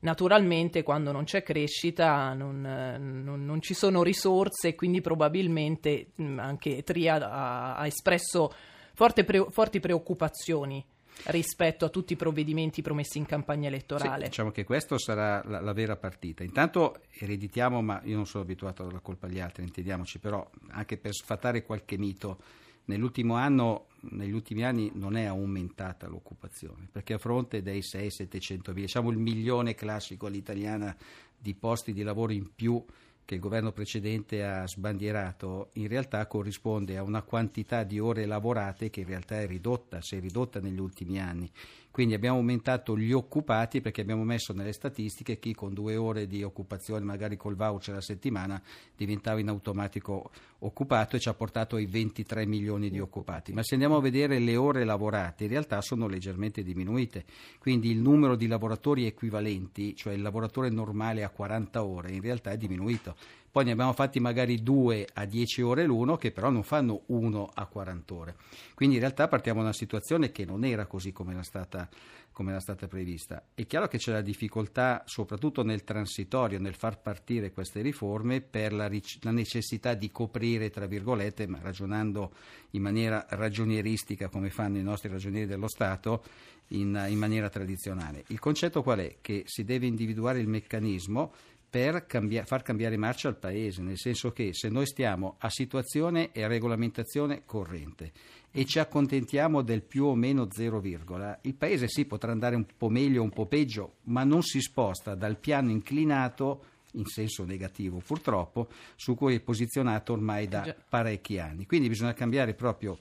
Naturalmente 0.00 0.82
quando 0.82 1.10
non 1.10 1.24
c'è 1.24 1.42
crescita 1.42 2.34
non, 2.34 2.60
non, 2.60 3.44
non 3.44 3.60
ci 3.62 3.72
sono 3.72 4.02
risorse 4.02 4.68
e 4.68 4.74
quindi 4.74 5.00
probabilmente 5.00 6.08
mh, 6.14 6.38
anche 6.38 6.82
Tria 6.82 7.14
ha, 7.14 7.76
ha 7.76 7.86
espresso 7.86 8.52
pre, 8.94 9.46
forti 9.50 9.80
preoccupazioni 9.80 10.84
rispetto 11.24 11.84
a 11.84 11.88
tutti 11.88 12.12
i 12.12 12.16
provvedimenti 12.16 12.82
promessi 12.82 13.18
in 13.18 13.26
campagna 13.26 13.68
elettorale. 13.68 14.24
Sì, 14.24 14.28
diciamo 14.30 14.50
che 14.50 14.64
questa 14.64 14.98
sarà 14.98 15.42
la, 15.44 15.60
la, 15.60 15.72
vera 15.72 15.96
partita. 15.96 16.44
Intanto 16.44 17.02
ereditiamo, 17.10 17.82
ma 17.82 18.00
io 18.04 18.16
non 18.16 18.26
sono 18.26 18.44
abituato 18.44 18.82
a 18.82 18.84
dare 18.84 18.96
la 18.96 19.02
colpa 19.02 19.26
agli 19.26 19.40
altri, 19.40 19.64
intendiamoci, 19.64 20.18
però 20.18 20.48
anche 20.68 20.96
per 20.96 21.14
sfatare 21.14 21.62
qualche 21.62 21.98
mito, 21.98 22.38
anno, 22.86 23.86
negli 24.10 24.32
ultimi 24.32 24.64
anni 24.64 24.90
non 24.94 25.16
è 25.16 25.24
aumentata 25.24 26.06
l'occupazione, 26.06 26.88
perché 26.90 27.14
a 27.14 27.18
fronte 27.18 27.62
dei 27.62 27.80
6-700 27.80 28.48
mila, 28.68 28.72
diciamo 28.72 29.10
il 29.10 29.18
milione 29.18 29.74
classico 29.74 30.26
all'italiana 30.26 30.94
di 31.38 31.54
posti 31.54 31.92
di 31.92 32.02
lavoro 32.02 32.32
in 32.32 32.54
più 32.54 32.82
che 33.26 33.34
il 33.34 33.40
governo 33.40 33.72
precedente 33.72 34.44
ha 34.44 34.66
sbandierato 34.66 35.70
in 35.74 35.88
realtà 35.88 36.26
corrisponde 36.28 36.96
a 36.96 37.02
una 37.02 37.22
quantità 37.22 37.82
di 37.82 37.98
ore 37.98 38.24
lavorate 38.24 38.88
che 38.88 39.00
in 39.00 39.08
realtà 39.08 39.40
è 39.40 39.46
ridotta, 39.46 40.00
si 40.00 40.16
è 40.16 40.20
ridotta 40.20 40.60
negli 40.60 40.78
ultimi 40.78 41.20
anni. 41.20 41.50
Quindi 41.96 42.12
abbiamo 42.12 42.36
aumentato 42.36 42.98
gli 42.98 43.12
occupati 43.12 43.80
perché 43.80 44.02
abbiamo 44.02 44.22
messo 44.22 44.52
nelle 44.52 44.74
statistiche 44.74 45.38
chi 45.38 45.54
con 45.54 45.72
due 45.72 45.96
ore 45.96 46.26
di 46.26 46.42
occupazione, 46.42 47.02
magari 47.06 47.38
col 47.38 47.56
voucher 47.56 47.94
a 47.94 48.02
settimana, 48.02 48.60
diventava 48.94 49.40
in 49.40 49.48
automatico 49.48 50.30
occupato 50.58 51.16
e 51.16 51.20
ci 51.20 51.30
ha 51.30 51.32
portato 51.32 51.76
ai 51.76 51.86
23 51.86 52.44
milioni 52.44 52.90
di 52.90 53.00
occupati. 53.00 53.54
Ma 53.54 53.62
se 53.62 53.72
andiamo 53.72 53.96
a 53.96 54.02
vedere 54.02 54.38
le 54.38 54.56
ore 54.56 54.84
lavorate, 54.84 55.44
in 55.44 55.48
realtà 55.48 55.80
sono 55.80 56.06
leggermente 56.06 56.62
diminuite. 56.62 57.24
Quindi 57.58 57.90
il 57.90 57.98
numero 57.98 58.36
di 58.36 58.46
lavoratori 58.46 59.06
equivalenti, 59.06 59.96
cioè 59.96 60.12
il 60.12 60.20
lavoratore 60.20 60.68
normale 60.68 61.24
a 61.24 61.30
40 61.30 61.82
ore, 61.82 62.12
in 62.12 62.20
realtà 62.20 62.50
è 62.50 62.58
diminuito 62.58 63.16
poi 63.56 63.64
ne 63.64 63.70
abbiamo 63.70 63.94
fatti 63.94 64.20
magari 64.20 64.62
due 64.62 65.08
a 65.14 65.24
10 65.24 65.62
ore 65.62 65.86
l'uno 65.86 66.18
che 66.18 66.30
però 66.30 66.50
non 66.50 66.62
fanno 66.62 67.04
uno 67.06 67.50
a 67.54 67.64
40 67.64 68.12
ore. 68.14 68.36
Quindi 68.74 68.96
in 68.96 69.00
realtà 69.00 69.28
partiamo 69.28 69.60
da 69.60 69.68
una 69.68 69.72
situazione 69.72 70.30
che 70.30 70.44
non 70.44 70.62
era 70.62 70.84
così 70.84 71.10
come 71.10 71.32
era 71.32 71.42
stata, 71.42 71.88
come 72.32 72.50
era 72.50 72.60
stata 72.60 72.86
prevista. 72.86 73.42
È 73.54 73.66
chiaro 73.66 73.88
che 73.88 73.96
c'è 73.96 74.12
la 74.12 74.20
difficoltà 74.20 75.04
soprattutto 75.06 75.62
nel 75.62 75.84
transitorio, 75.84 76.58
nel 76.58 76.74
far 76.74 77.00
partire 77.00 77.50
queste 77.50 77.80
riforme 77.80 78.42
per 78.42 78.74
la, 78.74 78.90
la 79.22 79.30
necessità 79.30 79.94
di 79.94 80.10
coprire, 80.10 80.68
tra 80.68 80.84
virgolette, 80.84 81.46
ma 81.46 81.58
ragionando 81.58 82.32
in 82.72 82.82
maniera 82.82 83.24
ragionieristica 83.26 84.28
come 84.28 84.50
fanno 84.50 84.76
i 84.76 84.82
nostri 84.82 85.08
ragionieri 85.08 85.46
dello 85.46 85.68
Stato, 85.68 86.22
in, 86.70 87.06
in 87.08 87.18
maniera 87.18 87.48
tradizionale. 87.48 88.24
Il 88.28 88.38
concetto 88.38 88.82
qual 88.82 88.98
è? 88.98 89.16
Che 89.20 89.44
si 89.46 89.64
deve 89.64 89.86
individuare 89.86 90.40
il 90.40 90.48
meccanismo 90.48 91.32
per 91.76 92.06
cambia- 92.06 92.46
far 92.46 92.62
cambiare 92.62 92.96
marcia 92.96 93.28
al 93.28 93.36
Paese, 93.36 93.82
nel 93.82 93.98
senso 93.98 94.32
che 94.32 94.54
se 94.54 94.70
noi 94.70 94.86
stiamo 94.86 95.36
a 95.40 95.50
situazione 95.50 96.32
e 96.32 96.42
a 96.42 96.46
regolamentazione 96.46 97.42
corrente 97.44 98.12
e 98.50 98.64
ci 98.64 98.78
accontentiamo 98.78 99.60
del 99.60 99.82
più 99.82 100.06
o 100.06 100.14
meno 100.14 100.48
zero 100.50 100.80
virgola, 100.80 101.38
il 101.42 101.52
Paese 101.52 101.86
sì 101.86 102.06
potrà 102.06 102.32
andare 102.32 102.56
un 102.56 102.64
po' 102.78 102.88
meglio 102.88 103.22
un 103.22 103.28
po' 103.28 103.44
peggio, 103.44 103.96
ma 104.04 104.24
non 104.24 104.40
si 104.40 104.62
sposta 104.62 105.14
dal 105.14 105.36
piano 105.36 105.68
inclinato 105.70 106.64
in 106.92 107.04
senso 107.04 107.44
negativo 107.44 107.98
purtroppo, 107.98 108.68
su 108.94 109.14
cui 109.14 109.34
è 109.34 109.40
posizionato 109.40 110.14
ormai 110.14 110.48
da 110.48 110.74
parecchi 110.88 111.38
anni. 111.38 111.66
Quindi 111.66 111.88
bisogna 111.88 112.14
cambiare 112.14 112.54
proprio 112.54 112.96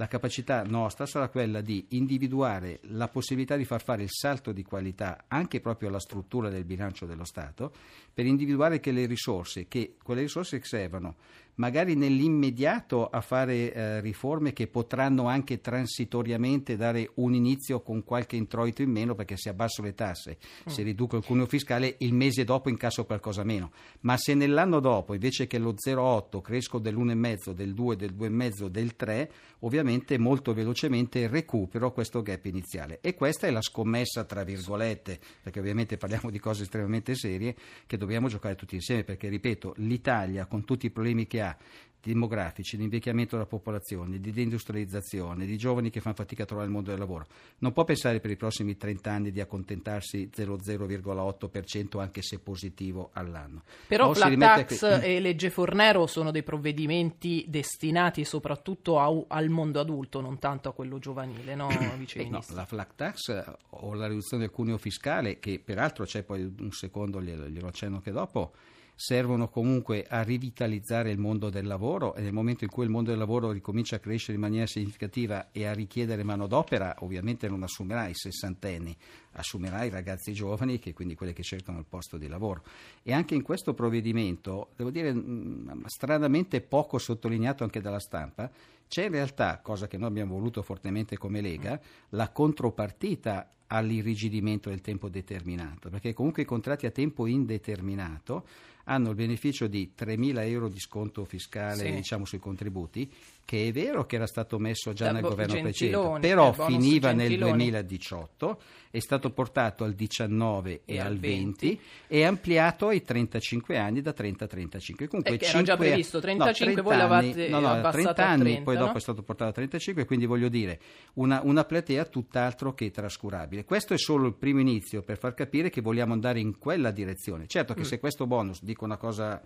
la 0.00 0.06
capacità 0.06 0.62
nostra 0.62 1.04
sarà 1.04 1.28
quella 1.28 1.60
di 1.60 1.84
individuare 1.90 2.80
la 2.84 3.08
possibilità 3.08 3.56
di 3.56 3.66
far 3.66 3.82
fare 3.82 4.02
il 4.02 4.08
salto 4.10 4.50
di 4.50 4.62
qualità 4.62 5.24
anche 5.28 5.60
proprio 5.60 5.90
alla 5.90 6.00
struttura 6.00 6.48
del 6.48 6.64
bilancio 6.64 7.04
dello 7.04 7.26
Stato 7.26 7.70
per 8.14 8.24
individuare 8.24 8.80
che 8.80 8.92
le 8.92 9.04
risorse, 9.04 9.68
che 9.68 9.96
quelle 10.02 10.22
risorse 10.22 10.58
che 10.58 10.64
servono 10.64 11.16
magari 11.56 11.94
nell'immediato 11.94 13.08
a 13.08 13.20
fare 13.20 13.72
eh, 13.72 14.00
riforme 14.00 14.52
che 14.52 14.66
potranno 14.66 15.26
anche 15.26 15.60
transitoriamente 15.60 16.76
dare 16.76 17.10
un 17.14 17.34
inizio 17.34 17.80
con 17.80 18.04
qualche 18.04 18.36
introito 18.36 18.82
in 18.82 18.90
meno 18.90 19.14
perché 19.14 19.36
se 19.36 19.48
abbasso 19.48 19.82
le 19.82 19.94
tasse, 19.94 20.38
mm. 20.38 20.72
se 20.72 20.82
riduco 20.82 21.16
il 21.16 21.24
cuneo 21.24 21.46
fiscale, 21.46 21.96
il 21.98 22.14
mese 22.14 22.44
dopo 22.44 22.68
incasso 22.68 23.04
qualcosa 23.04 23.44
meno. 23.44 23.70
Ma 24.00 24.16
se 24.16 24.34
nell'anno 24.34 24.80
dopo 24.80 25.14
invece 25.14 25.46
che 25.46 25.58
lo 25.58 25.74
0,8 25.74 26.40
cresco 26.40 26.78
dell'1,5, 26.78 27.52
del 27.52 27.74
2, 27.74 27.96
del 27.96 28.14
2,5, 28.14 28.66
del 28.66 28.96
3, 28.96 29.30
ovviamente 29.60 30.18
molto 30.18 30.54
velocemente 30.54 31.26
recupero 31.26 31.92
questo 31.92 32.22
gap 32.22 32.44
iniziale. 32.46 32.98
E 33.00 33.14
questa 33.14 33.46
è 33.46 33.50
la 33.50 33.62
scommessa, 33.62 34.24
tra 34.24 34.44
virgolette, 34.44 35.18
perché 35.42 35.58
ovviamente 35.60 35.96
parliamo 35.96 36.30
di 36.30 36.38
cose 36.38 36.62
estremamente 36.62 37.14
serie, 37.14 37.54
che 37.86 37.96
dobbiamo 37.96 38.28
giocare 38.28 38.54
tutti 38.54 38.74
insieme, 38.74 39.04
perché 39.04 39.28
ripeto, 39.28 39.74
l'Italia 39.78 40.46
con 40.46 40.64
tutti 40.64 40.86
i 40.86 40.90
problemi 40.90 41.26
che 41.26 41.39
ha 41.40 41.56
demografici, 42.02 42.76
di 42.76 42.84
invecchiamento 42.84 43.36
della 43.36 43.46
popolazione, 43.46 44.18
di 44.20 44.32
deindustrializzazione, 44.32 45.44
di 45.44 45.58
giovani 45.58 45.90
che 45.90 46.00
fanno 46.00 46.14
fatica 46.14 46.44
a 46.44 46.46
trovare 46.46 46.66
il 46.68 46.72
mondo 46.72 46.90
del 46.90 46.98
lavoro. 46.98 47.26
Non 47.58 47.72
può 47.72 47.84
pensare 47.84 48.20
per 48.20 48.30
i 48.30 48.36
prossimi 48.36 48.76
30 48.76 49.10
anni 49.10 49.30
di 49.30 49.40
accontentarsi 49.40 50.30
0,08% 50.34 52.00
anche 52.00 52.22
se 52.22 52.38
positivo 52.38 53.10
all'anno. 53.12 53.62
Però 53.86 54.12
flat 54.14 54.38
tax 54.38 54.82
a... 54.82 55.02
e 55.02 55.20
legge 55.20 55.50
Fornero 55.50 56.06
sono 56.06 56.30
dei 56.30 56.42
provvedimenti 56.42 57.44
destinati 57.48 58.24
soprattutto 58.24 58.98
a, 58.98 59.36
al 59.36 59.48
mondo 59.50 59.80
adulto, 59.80 60.20
non 60.20 60.38
tanto 60.38 60.70
a 60.70 60.72
quello 60.72 60.98
giovanile, 60.98 61.54
no, 61.54 61.68
eh, 62.14 62.28
no, 62.28 62.42
la 62.54 62.64
flat 62.64 62.94
tax 62.96 63.44
o 63.70 63.94
la 63.94 64.06
riduzione 64.06 64.44
del 64.44 64.52
cuneo 64.52 64.78
fiscale, 64.78 65.38
che 65.38 65.60
peraltro 65.62 66.04
c'è 66.04 66.22
poi 66.22 66.42
un 66.42 66.72
secondo, 66.72 67.20
glielo, 67.20 67.46
glielo 67.48 67.66
accenno 67.66 67.96
anche 67.96 68.10
dopo, 68.10 68.52
servono 69.00 69.48
comunque 69.48 70.04
a 70.06 70.20
rivitalizzare 70.20 71.10
il 71.10 71.18
mondo 71.18 71.48
del 71.48 71.66
lavoro 71.66 72.14
e 72.14 72.20
nel 72.20 72.34
momento 72.34 72.64
in 72.64 72.70
cui 72.70 72.84
il 72.84 72.90
mondo 72.90 73.08
del 73.08 73.18
lavoro 73.18 73.50
ricomincia 73.50 73.96
a 73.96 73.98
crescere 73.98 74.34
in 74.34 74.40
maniera 74.40 74.66
significativa 74.66 75.48
e 75.52 75.64
a 75.64 75.72
richiedere 75.72 76.22
manodopera, 76.22 76.96
ovviamente 76.98 77.48
non 77.48 77.62
assumerà 77.62 78.08
i 78.08 78.14
sessantenni, 78.14 78.94
assumerà 79.32 79.84
i 79.84 79.88
ragazzi 79.88 80.34
giovani, 80.34 80.78
che 80.78 80.92
quindi 80.92 81.14
quelli 81.14 81.32
che 81.32 81.42
cercano 81.42 81.78
il 81.78 81.86
posto 81.88 82.18
di 82.18 82.28
lavoro. 82.28 82.62
E 83.02 83.14
anche 83.14 83.34
in 83.34 83.40
questo 83.40 83.72
provvedimento, 83.72 84.72
devo 84.76 84.90
dire 84.90 85.14
mm, 85.14 85.84
stranamente 85.86 86.60
poco 86.60 86.98
sottolineato 86.98 87.64
anche 87.64 87.80
dalla 87.80 88.00
stampa, 88.00 88.50
c'è 88.86 89.04
in 89.04 89.12
realtà, 89.12 89.60
cosa 89.62 89.86
che 89.86 89.96
noi 89.96 90.08
abbiamo 90.08 90.34
voluto 90.34 90.60
fortemente 90.60 91.16
come 91.16 91.40
Lega, 91.40 91.80
la 92.10 92.28
contropartita 92.28 93.50
all'irrigidimento 93.72 94.68
del 94.68 94.80
tempo 94.80 95.08
determinato, 95.08 95.90
perché 95.90 96.12
comunque 96.12 96.42
i 96.42 96.46
contratti 96.46 96.86
a 96.86 96.90
tempo 96.90 97.26
indeterminato 97.26 98.44
hanno 98.84 99.10
il 99.10 99.14
beneficio 99.14 99.68
di 99.68 99.92
3.000 99.96 100.48
euro 100.48 100.68
di 100.68 100.80
sconto 100.80 101.24
fiscale 101.24 101.84
sì. 101.84 101.92
diciamo, 101.92 102.24
sui 102.24 102.40
contributi, 102.40 103.08
che 103.44 103.68
è 103.68 103.72
vero 103.72 104.06
che 104.06 104.16
era 104.16 104.26
stato 104.26 104.58
messo 104.58 104.92
già 104.92 105.06
da 105.06 105.12
nel 105.12 105.22
bo- 105.22 105.30
governo 105.30 105.60
precedente, 105.60 106.18
però 106.20 106.52
finiva 106.52 107.12
nel 107.12 107.36
2018, 107.36 108.60
è 108.90 108.98
stato 108.98 109.30
portato 109.30 109.84
al 109.84 109.94
19 109.94 110.82
e, 110.84 110.94
e 110.94 111.00
al 111.00 111.18
20, 111.18 111.66
20, 111.66 111.80
e 112.08 112.24
ampliato 112.24 112.88
ai 112.88 113.02
35 113.02 113.76
anni 113.76 114.02
da 114.02 114.12
30 114.12 114.44
a 114.44 114.48
35. 114.48 115.08
Comunque, 115.08 115.36
eh, 115.36 115.46
era 115.46 115.62
già 115.62 115.76
previsto 115.76 116.20
35, 116.20 116.74
no, 116.74 116.82
voi 116.82 116.96
l'avete 116.96 117.48
no, 117.48 117.60
no, 117.60 117.90
30 117.90 118.26
anni, 118.26 118.42
30, 118.42 118.62
poi 118.62 118.74
no? 118.76 118.84
dopo 118.84 118.98
è 118.98 119.00
stato 119.00 119.22
portato 119.22 119.50
a 119.50 119.54
35, 119.54 120.04
quindi 120.04 120.26
voglio 120.26 120.48
dire 120.48 120.80
una, 121.14 121.40
una 121.42 121.64
platea 121.64 122.04
tutt'altro 122.04 122.74
che 122.74 122.90
trascurabile. 122.90 123.59
Questo 123.64 123.94
è 123.94 123.98
solo 123.98 124.26
il 124.26 124.34
primo 124.34 124.60
inizio 124.60 125.02
per 125.02 125.18
far 125.18 125.34
capire 125.34 125.70
che 125.70 125.80
vogliamo 125.80 126.12
andare 126.12 126.40
in 126.40 126.58
quella 126.58 126.90
direzione. 126.90 127.46
Certo 127.46 127.74
che 127.74 127.80
mm. 127.80 127.84
se 127.84 127.98
questo 127.98 128.26
bonus, 128.26 128.62
dico 128.62 128.84
una 128.84 128.96
cosa 128.96 129.42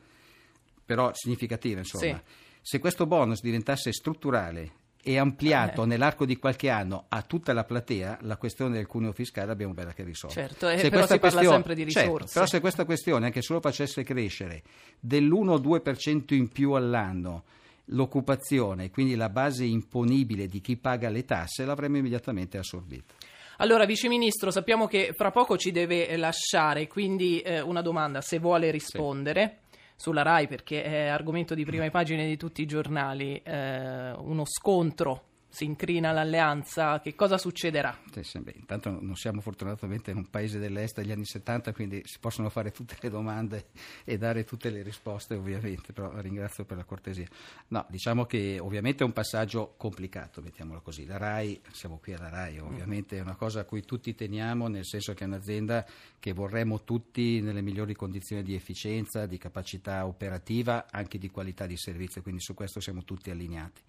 però 0.85 1.11
significativa, 1.15 1.81
insomma, 1.81 2.23
sì. 2.25 2.35
se 2.61 2.79
questo 2.79 3.07
bonus 3.07 3.41
diventasse 3.41 3.93
strutturale 3.93 4.83
e 5.07 5.19
ampliato 5.19 5.83
eh. 5.83 5.87
nell'arco 5.87 6.25
di 6.25 6.37
qualche 6.37 6.71
anno 6.71 7.05
a 7.09 7.21
tutta 7.23 7.53
la 7.53 7.65
platea, 7.65 8.19
la 8.23 8.39
questione 8.39 8.77
del 8.77 8.87
cuneo 8.87 9.13
fiscale 9.13 9.53
abbiamo 9.53 9.75
bella 9.75 9.93
che 9.93 10.03
risolvere. 10.03 10.49
Certo, 10.49 10.69
eh, 10.69 10.89
però 10.89 11.07
si 11.07 11.19
parla 11.19 11.43
sempre 11.43 11.75
di 11.75 11.83
certo, 11.83 12.01
risorse. 12.01 12.17
Certo, 12.17 12.33
però 12.33 12.47
se 12.47 12.61
questa 12.61 12.85
questione 12.87 13.27
anche 13.27 13.43
solo 13.43 13.61
facesse 13.61 14.03
crescere 14.03 14.63
dell'1-2% 14.99 16.35
in 16.35 16.49
più 16.49 16.73
all'anno 16.73 17.45
l'occupazione, 17.89 18.91
quindi 18.91 19.15
la 19.15 19.29
base 19.29 19.65
imponibile 19.65 20.47
di 20.47 20.63
chi 20.63 20.79
paga 20.79 21.11
le 21.11 21.27
tasse, 21.27 21.67
l'avremmo 21.67 21.99
immediatamente 21.99 22.57
assorbita. 22.57 23.13
Allora, 23.59 23.85
Vice 23.85 24.09
Ministro, 24.09 24.51
sappiamo 24.51 24.87
che 24.87 25.13
fra 25.17 25.31
poco 25.31 25.57
ci 25.57 25.71
deve 25.71 26.17
lasciare, 26.17 26.87
quindi 26.87 27.41
eh, 27.41 27.61
una 27.61 27.83
domanda, 27.83 28.21
se 28.21 28.39
vuole 28.39 28.71
rispondere. 28.71 29.57
Sì 29.59 29.63
sulla 29.97 30.23
RAI 30.23 30.49
perché 30.49 30.83
è 30.83 31.07
argomento 31.07 31.55
di 31.55 31.65
prime 31.65 31.89
pagine 31.93 32.27
di 32.27 32.37
tutti 32.37 32.63
i 32.63 32.67
giornali, 32.67 33.41
eh, 33.45 34.11
uno 34.11 34.45
scontro 34.45 35.34
si 35.55 35.65
incrina 35.65 36.11
l'alleanza, 36.11 37.01
che 37.01 37.15
cosa 37.15 37.39
succederà? 37.39 37.97
Sì, 38.23 38.41
beh, 38.41 38.55
intanto 38.57 38.91
non 38.91 39.15
siamo 39.15 39.41
fortunatamente 39.41 40.11
in 40.11 40.17
un 40.17 40.29
paese 40.29 40.59
dell'est 40.59 40.97
degli 40.97 41.13
anni 41.13 41.25
70, 41.25 41.73
quindi 41.73 42.03
si 42.05 42.19
possono 42.19 42.51
fare 42.51 42.73
tutte 42.73 42.97
le 43.01 43.09
domande 43.09 43.67
e 44.05 44.19
dare 44.19 44.43
tutte 44.43 44.69
le 44.71 44.83
risposte 44.83 45.37
ovviamente, 45.37 45.93
però 45.93 46.11
ringrazio 46.21 46.65
per 46.65 46.79
la 46.79 46.83
cortesia. 46.83 47.29
No, 47.69 47.87
diciamo 47.89 48.25
che 48.25 48.59
ovviamente 48.59 49.05
è 49.05 49.07
un 49.07 49.13
passaggio 49.13 49.75
complicato, 49.77 50.43
mettiamolo 50.43 50.81
così. 50.81 51.07
La 51.07 51.19
RAI, 51.19 51.61
siamo 51.71 52.01
qui 52.03 52.15
alla 52.15 52.31
RAI, 52.31 52.59
ovviamente 52.59 53.17
è 53.19 53.21
una 53.21 53.37
cosa 53.37 53.61
a 53.61 53.65
cui 53.65 53.85
tutti 53.85 54.13
teniamo, 54.13 54.67
nel 54.67 54.85
senso 54.85 55.15
che 55.15 55.23
è 55.23 55.29
un'azienda 55.29 55.87
che 56.19 56.33
vorremmo 56.33 56.83
tutti 56.83 57.41
nelle 57.41 57.63
migliori 57.63 57.95
condizioni 57.95 58.43
di 58.43 58.57
efficienza, 58.57 59.27
di 59.27 59.39
capacità 59.39 60.05
operativa, 60.05 60.87
anche 60.91 61.17
di 61.17 61.31
qualità 61.31 61.67
di 61.67 61.77
servizio, 61.77 62.23
quindi 62.23 62.41
su 62.41 62.55
questo 62.55 62.81
siamo 62.81 63.05
tutti 63.05 63.31
allineati. 63.31 63.83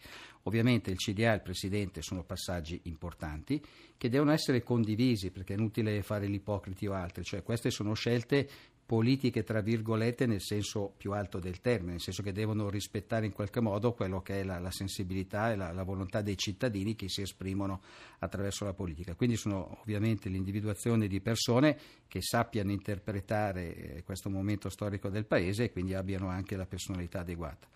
Ovviamente 0.48 0.92
il 0.92 0.98
CDA, 0.98 1.34
il 1.34 1.42
Presidente 1.42 1.64
Presidente 1.66 2.02
sono 2.02 2.24
passaggi 2.24 2.80
importanti 2.84 3.62
che 3.98 4.10
devono 4.10 4.32
essere 4.32 4.62
condivisi 4.62 5.32
perché 5.32 5.54
è 5.54 5.58
inutile 5.58 6.02
fare 6.04 6.28
l'ipocriti 6.28 6.86
o 6.86 6.94
altri, 6.94 7.24
cioè 7.24 7.44
queste 7.44 7.72
sono 7.72 7.94
scelte 7.94 8.48
politiche 8.86 9.44
tra 9.44 9.62
virgolette 9.62 10.28
nel 10.28 10.42
senso 10.42 10.94
più 10.96 11.14
alto 11.14 11.40
del 11.40 11.60
termine, 11.60 11.94
nel 11.94 12.02
senso 12.02 12.22
che 12.22 12.32
devono 12.32 12.70
rispettare 12.70 13.26
in 13.26 13.32
qualche 13.32 13.60
modo 13.62 13.94
quello 13.94 14.22
che 14.22 14.42
è 14.42 14.44
la, 14.44 14.60
la 14.60 14.70
sensibilità 14.70 15.52
e 15.52 15.56
la, 15.56 15.72
la, 15.72 15.82
volontà 15.82 16.22
dei 16.22 16.38
cittadini 16.38 16.94
che 16.94 17.10
si 17.10 17.22
esprimono 17.22 17.82
attraverso 18.20 18.64
la 18.64 18.74
politica. 18.74 19.16
Quindi 19.16 19.38
sono 19.38 19.80
ovviamente 19.82 20.30
l'individuazione 20.30 21.08
di 21.08 21.20
persone 21.20 21.78
che 22.08 22.22
sappiano 22.22 22.72
interpretare 22.72 23.76
eh, 23.76 24.04
questo 24.04 24.30
momento 24.30 24.70
storico 24.70 25.10
del 25.10 25.26
Paese 25.26 25.64
e 25.64 25.72
quindi 25.72 25.96
abbiano 25.96 26.28
anche 26.28 26.56
la 26.56 26.68
personalità 26.68 27.22
adeguata. 27.22 27.68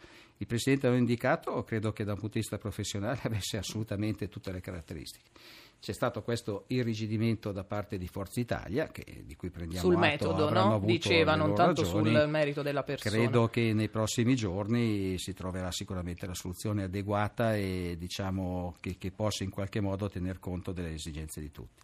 Il 0.42 0.48
Presidente 0.48 0.90
l'ha 0.90 0.96
indicato, 0.96 1.64
credo 1.64 1.92
che 1.92 2.04
da 2.04 2.14
un 2.14 2.20
punto 2.20 2.34
di 2.34 2.40
vista 2.40 2.58
professionale 2.58 3.20
avesse 3.24 3.58
assolutamente 3.58 4.28
tutte 4.28 4.52
le 4.52 4.60
caratteristiche 4.60 5.30
c'è 5.80 5.94
stato 5.94 6.22
questo 6.22 6.66
irrigidimento 6.68 7.54
da 7.54 7.64
parte 7.64 7.98
di 7.98 8.08
Forza 8.08 8.40
Italia, 8.40 8.90
che, 8.90 9.24
di 9.26 9.36
cui 9.36 9.50
prendiamo 9.50 9.86
sul 9.86 9.96
atto, 9.96 10.06
metodo, 10.06 10.50
no? 10.50 10.82
diceva, 10.84 11.36
non 11.36 11.56
tanto 11.56 11.84
ragioni. 11.84 12.14
sul 12.14 12.28
merito 12.28 12.62
della 12.62 12.84
persona. 12.84 13.16
Credo 13.16 13.48
che 13.48 13.72
nei 13.74 13.88
prossimi 13.88 14.36
giorni 14.36 15.18
si 15.18 15.34
troverà 15.34 15.72
sicuramente 15.72 16.26
la 16.26 16.34
soluzione 16.34 16.84
adeguata 16.84 17.56
e 17.56 17.96
diciamo 17.98 18.76
che, 18.82 18.98
che 18.98 19.12
possa 19.12 19.46
in 19.46 19.50
qualche 19.50 19.80
modo 19.80 20.10
tener 20.10 20.40
conto 20.40 20.74
delle 20.74 20.94
esigenze 20.94 21.40
di 21.40 21.52
tutti. 21.52 21.82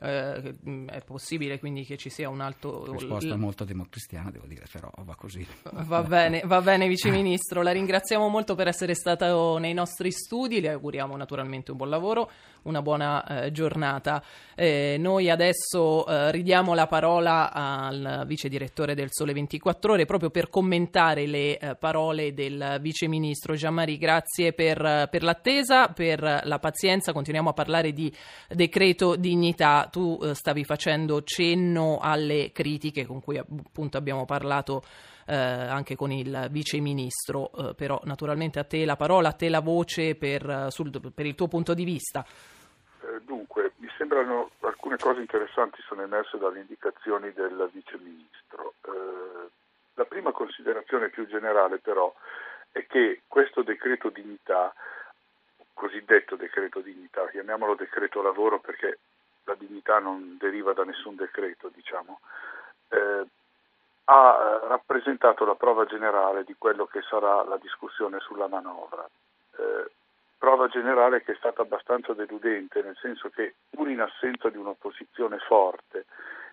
Eh, 0.00 0.54
è 0.86 1.02
possibile 1.04 1.58
quindi 1.58 1.84
che 1.84 1.96
ci 1.96 2.08
sia 2.08 2.28
un 2.28 2.40
alto... 2.40 2.92
Risposta 2.92 3.36
molto 3.36 3.64
democristiana, 3.64 4.30
devo 4.30 4.46
dire, 4.46 4.64
però 4.70 4.90
va 4.98 5.16
così. 5.16 5.44
Va 5.72 6.02
bene, 6.02 6.42
va 6.44 6.60
bene 6.60 6.86
Vice 6.86 7.10
Ministro, 7.10 7.62
la 7.62 7.72
ringraziamo 7.72 8.28
molto 8.28 8.54
per 8.54 8.68
essere 8.68 8.94
stato 8.94 9.58
nei 9.58 9.74
nostri 9.74 10.12
studi, 10.12 10.60
le 10.60 10.70
auguriamo 10.70 11.16
naturalmente 11.16 11.72
un 11.72 11.78
buon 11.78 11.90
lavoro, 11.90 12.30
una 12.68 12.82
buona 12.82 13.24
eh, 13.44 13.52
giornata. 13.52 14.22
Eh, 14.54 14.96
noi 14.98 15.30
adesso 15.30 16.06
eh, 16.06 16.30
ridiamo 16.30 16.74
la 16.74 16.86
parola 16.86 17.52
al 17.52 18.24
Vice 18.26 18.48
Direttore 18.48 18.94
del 18.94 19.08
Sole 19.10 19.32
24 19.32 19.92
Ore 19.92 20.04
proprio 20.04 20.30
per 20.30 20.50
commentare 20.50 21.26
le 21.26 21.58
eh, 21.58 21.74
parole 21.76 22.34
del 22.34 22.78
Vice 22.80 23.08
Ministro 23.08 23.54
Gianmari. 23.54 23.96
Grazie 23.98 24.52
per, 24.52 25.08
per 25.10 25.22
l'attesa, 25.22 25.88
per 25.88 26.42
la 26.44 26.58
pazienza, 26.58 27.12
continuiamo 27.12 27.50
a 27.50 27.54
parlare 27.54 27.92
di 27.92 28.12
decreto 28.48 29.16
dignità 29.16 29.88
tu 29.90 30.18
eh, 30.22 30.34
stavi 30.34 30.64
facendo 30.64 31.22
cenno 31.22 31.98
alle 32.00 32.52
critiche 32.52 33.06
con 33.06 33.20
cui 33.20 33.38
appunto 33.38 33.96
abbiamo 33.96 34.24
parlato 34.24 34.82
eh, 35.28 35.34
anche 35.34 35.94
con 35.94 36.10
il 36.10 36.48
vice 36.50 36.80
ministro, 36.80 37.50
eh, 37.52 37.74
però 37.74 38.00
naturalmente 38.04 38.58
a 38.58 38.64
te 38.64 38.84
la 38.84 38.96
parola, 38.96 39.28
a 39.28 39.32
te 39.32 39.48
la 39.48 39.60
voce 39.60 40.14
per, 40.14 40.48
eh, 40.48 40.70
sul, 40.70 40.90
per 41.12 41.26
il 41.26 41.34
tuo 41.34 41.48
punto 41.48 41.74
di 41.74 41.84
vista. 41.84 42.24
Eh, 44.08 44.14
sembrano 44.14 44.50
alcune 44.60 44.96
cose 44.96 45.20
interessanti 45.20 45.82
sono 45.82 46.02
emerse 46.02 46.38
dalle 46.38 46.60
indicazioni 46.60 47.30
del 47.32 47.68
vice 47.72 47.98
ministro. 47.98 48.74
Eh, 48.82 49.48
la 49.94 50.04
prima 50.04 50.32
considerazione 50.32 51.10
più 51.10 51.26
generale 51.26 51.78
però 51.78 52.12
è 52.72 52.86
che 52.86 53.22
questo 53.26 53.62
decreto 53.62 54.08
dignità 54.08 54.72
cosiddetto 55.74 56.34
decreto 56.36 56.80
dignità, 56.80 57.28
chiamiamolo 57.28 57.74
decreto 57.74 58.22
lavoro 58.22 58.58
perché 58.58 58.98
la 59.44 59.54
dignità 59.54 60.00
non 60.00 60.36
deriva 60.38 60.72
da 60.72 60.84
nessun 60.84 61.14
decreto, 61.14 61.70
diciamo, 61.72 62.18
eh, 62.88 63.24
ha 64.04 64.60
rappresentato 64.66 65.44
la 65.44 65.54
prova 65.54 65.84
generale 65.84 66.42
di 66.44 66.56
quello 66.58 66.86
che 66.86 67.02
sarà 67.02 67.44
la 67.44 67.58
discussione 67.58 68.18
sulla 68.20 68.48
manovra. 68.48 69.08
Eh, 69.56 69.90
prova 70.38 70.68
generale 70.68 71.22
che 71.22 71.32
è 71.32 71.36
stata 71.36 71.62
abbastanza 71.62 72.14
deludente, 72.14 72.80
nel 72.82 72.96
senso 73.00 73.28
che 73.28 73.54
pur 73.68 73.90
in 73.90 74.00
assenza 74.00 74.48
di 74.48 74.56
un'opposizione 74.56 75.38
forte, 75.38 76.06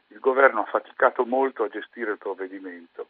il 0.08 0.20
governo 0.20 0.62
ha 0.62 0.65
faticato 0.65 1.25
molto 1.25 1.64
a 1.64 1.70
gestire 1.70 2.12
il 2.12 2.18
provvedimento, 2.18 3.09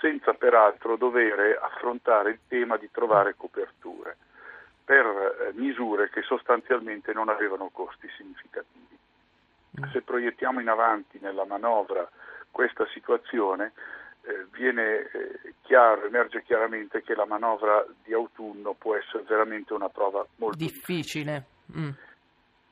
senza 0.00 0.32
peraltro 0.34 0.96
dovere 0.96 1.56
affrontare 1.56 2.30
il 2.30 2.38
tema 2.48 2.76
di 2.76 2.90
trovare 2.90 3.34
coperture 3.36 4.16
per 4.84 5.06
eh, 5.06 5.52
misure 5.54 6.10
che 6.10 6.22
sostanzialmente 6.22 7.12
non 7.12 7.28
avevano 7.28 7.70
costi 7.72 8.08
significativi. 8.16 8.98
Se 9.92 10.02
proiettiamo 10.02 10.60
in 10.60 10.68
avanti 10.68 11.18
nella 11.20 11.44
manovra 11.44 12.08
questa 12.50 12.86
situazione, 12.88 13.72
viene 14.52 15.10
eh, 15.12 15.54
chiaro, 15.62 16.04
emerge 16.06 16.42
chiaramente 16.42 17.02
che 17.02 17.14
la 17.14 17.26
manovra 17.26 17.84
di 18.04 18.12
autunno 18.12 18.74
può 18.74 18.96
essere 18.96 19.24
veramente 19.26 19.72
una 19.72 19.88
prova 19.88 20.26
molto 20.36 20.56
difficile. 20.56 21.46
difficile. 21.66 21.80
Mm. 21.80 21.90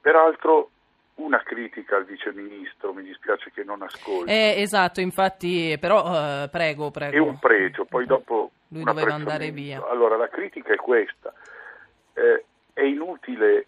Peraltro 0.01 0.71
una 1.17 1.43
critica 1.43 1.97
al 1.97 2.05
vice 2.05 2.33
ministro, 2.33 2.93
mi 2.95 3.03
dispiace 3.03 3.51
che 3.53 3.65
non 3.65 3.83
ascolti. 3.83 4.31
Eh, 4.31 4.55
esatto, 4.59 5.01
infatti, 5.01 5.77
però 5.79 6.05
eh, 6.45 6.49
prego, 6.51 6.91
prego. 6.91 7.15
È 7.15 7.19
un 7.19 7.39
pregio, 7.39 7.85
poi 7.85 8.07
dopo 8.07 8.51
lui 8.69 8.85
doveva 8.85 9.15
andare 9.15 9.51
via. 9.51 9.85
Allora, 9.87 10.17
la 10.17 10.29
critica 10.29 10.73
è 10.73 10.77
questa. 10.77 11.33
Eh, 12.15 12.45
è 12.73 12.83
inutile 12.83 13.67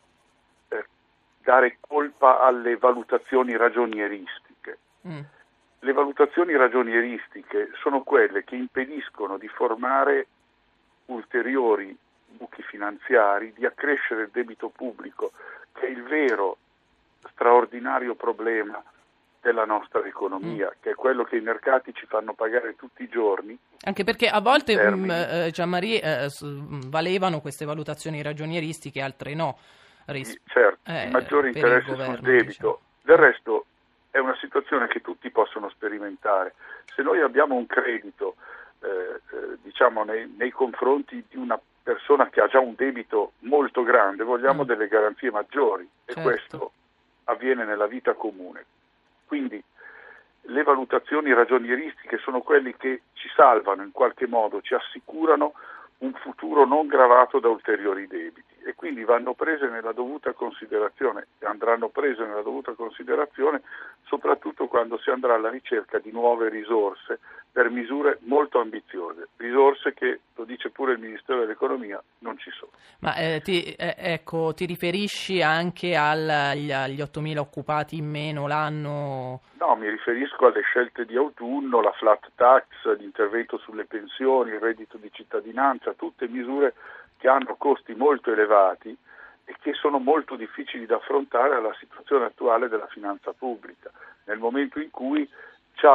dare 1.42 1.78
colpa 1.80 2.40
alle 2.40 2.76
valutazioni 2.76 3.56
ragionieristiche. 3.56 4.78
Mm. 5.06 5.20
Le 5.84 5.92
valutazioni 5.92 6.56
ragionieristiche 6.56 7.70
sono 7.82 8.02
quelle 8.02 8.44
che 8.44 8.54
impediscono 8.54 9.36
di 9.36 9.48
formare 9.48 10.26
ulteriori 11.06 11.96
buchi 12.28 12.62
finanziari, 12.62 13.52
di 13.52 13.66
accrescere 13.66 14.22
il 14.22 14.30
debito 14.32 14.68
pubblico, 14.68 15.32
che 15.72 15.88
è 15.88 15.90
il 15.90 16.04
vero 16.04 16.56
straordinario 17.32 18.14
problema 18.14 18.80
della 19.40 19.64
nostra 19.64 20.04
economia, 20.06 20.66
mm. 20.66 20.80
che 20.80 20.90
è 20.90 20.94
quello 20.94 21.24
che 21.24 21.36
i 21.36 21.40
mercati 21.40 21.92
ci 21.92 22.06
fanno 22.06 22.32
pagare 22.32 22.76
tutti 22.76 23.02
i 23.02 23.08
giorni. 23.08 23.58
Anche 23.80 24.04
perché 24.04 24.28
a 24.28 24.40
volte, 24.40 24.76
mh, 24.76 24.94
mm, 24.94 25.10
eh, 25.10 25.50
Gianmarie, 25.50 26.00
eh, 26.00 26.28
valevano 26.86 27.40
queste 27.40 27.64
valutazioni 27.64 28.22
ragionieristiche, 28.22 29.02
altre 29.02 29.34
no 29.34 29.58
ris- 30.06 30.40
certo, 30.46 30.88
eh, 30.88 31.08
maggiore 31.10 31.48
interesse 31.48 31.92
sul 31.92 32.20
debito. 32.20 32.44
Diciamo. 32.44 32.80
Del 33.02 33.16
resto 33.16 33.66
è 34.12 34.18
una 34.18 34.36
situazione 34.36 34.88
che 34.88 35.00
tutti 35.00 35.30
possono 35.30 35.70
sperimentare. 35.70 36.54
Se 36.94 37.02
noi 37.02 37.20
abbiamo 37.22 37.54
un 37.54 37.66
credito 37.66 38.36
eh, 38.80 38.88
eh, 38.88 39.56
diciamo 39.62 40.04
nei, 40.04 40.32
nei, 40.36 40.50
confronti 40.50 41.24
di 41.28 41.36
una 41.38 41.58
persona 41.82 42.28
che 42.28 42.42
ha 42.42 42.46
già 42.46 42.60
un 42.60 42.74
debito 42.76 43.32
molto 43.40 43.82
grande, 43.82 44.22
vogliamo 44.22 44.64
mm. 44.64 44.66
delle 44.66 44.86
garanzie 44.86 45.30
maggiori 45.30 45.88
e 46.04 46.12
certo. 46.12 46.28
questo 46.28 46.72
avviene 47.24 47.64
nella 47.64 47.86
vita 47.86 48.12
comune. 48.12 48.66
Quindi 49.26 49.62
le 50.42 50.62
valutazioni 50.62 51.32
ragionieristiche 51.32 52.18
sono 52.18 52.42
quelle 52.42 52.76
che 52.76 53.02
ci 53.14 53.30
salvano 53.34 53.82
in 53.82 53.92
qualche 53.92 54.26
modo, 54.26 54.60
ci 54.60 54.74
assicurano 54.74 55.54
un 55.98 56.12
futuro 56.14 56.66
non 56.66 56.86
gravato 56.86 57.40
da 57.40 57.48
ulteriori 57.48 58.06
debiti 58.06 58.51
e 58.64 58.74
quindi 58.74 59.04
vanno 59.04 59.34
prese 59.34 59.68
nella 59.68 59.92
dovuta 59.92 60.32
considerazione 60.32 61.26
andranno 61.40 61.88
prese 61.88 62.24
nella 62.24 62.42
dovuta 62.42 62.72
considerazione 62.72 63.62
soprattutto 64.04 64.66
quando 64.66 64.98
si 64.98 65.10
andrà 65.10 65.34
alla 65.34 65.48
ricerca 65.48 65.98
di 65.98 66.10
nuove 66.10 66.48
risorse 66.48 67.18
per 67.52 67.68
misure 67.68 68.18
molto 68.22 68.60
ambiziose, 68.60 69.28
risorse 69.36 69.92
che, 69.92 70.20
lo 70.34 70.44
dice 70.44 70.70
pure 70.70 70.92
il 70.92 70.98
Ministero 70.98 71.40
dell'Economia, 71.40 72.02
non 72.20 72.38
ci 72.38 72.50
sono. 72.50 72.72
Ma 73.00 73.14
eh, 73.16 73.40
ti, 73.42 73.62
eh, 73.74 73.94
ecco, 73.98 74.54
ti 74.54 74.64
riferisci 74.64 75.42
anche 75.42 75.94
agli, 75.94 76.72
agli 76.72 77.00
8.000 77.00 77.38
occupati 77.38 77.96
in 77.96 78.08
meno 78.08 78.46
l'anno? 78.46 79.40
No, 79.58 79.76
mi 79.76 79.88
riferisco 79.88 80.46
alle 80.46 80.62
scelte 80.62 81.04
di 81.04 81.16
autunno, 81.16 81.82
la 81.82 81.92
flat 81.92 82.30
tax, 82.34 82.64
l'intervento 82.98 83.58
sulle 83.58 83.84
pensioni, 83.84 84.52
il 84.52 84.60
reddito 84.60 84.96
di 84.96 85.10
cittadinanza, 85.12 85.92
tutte 85.92 86.26
misure 86.28 86.74
che 87.22 87.28
hanno 87.28 87.54
costi 87.56 87.94
molto 87.94 88.32
elevati 88.32 88.96
e 89.44 89.54
che 89.60 89.74
sono 89.74 90.00
molto 90.00 90.34
difficili 90.34 90.86
da 90.86 90.96
affrontare 90.96 91.54
alla 91.54 91.72
situazione 91.78 92.24
attuale 92.24 92.68
della 92.68 92.88
finanza 92.88 93.32
pubblica, 93.32 93.92
nel 94.24 94.38
momento 94.38 94.80
in 94.80 94.90
cui 94.90 95.28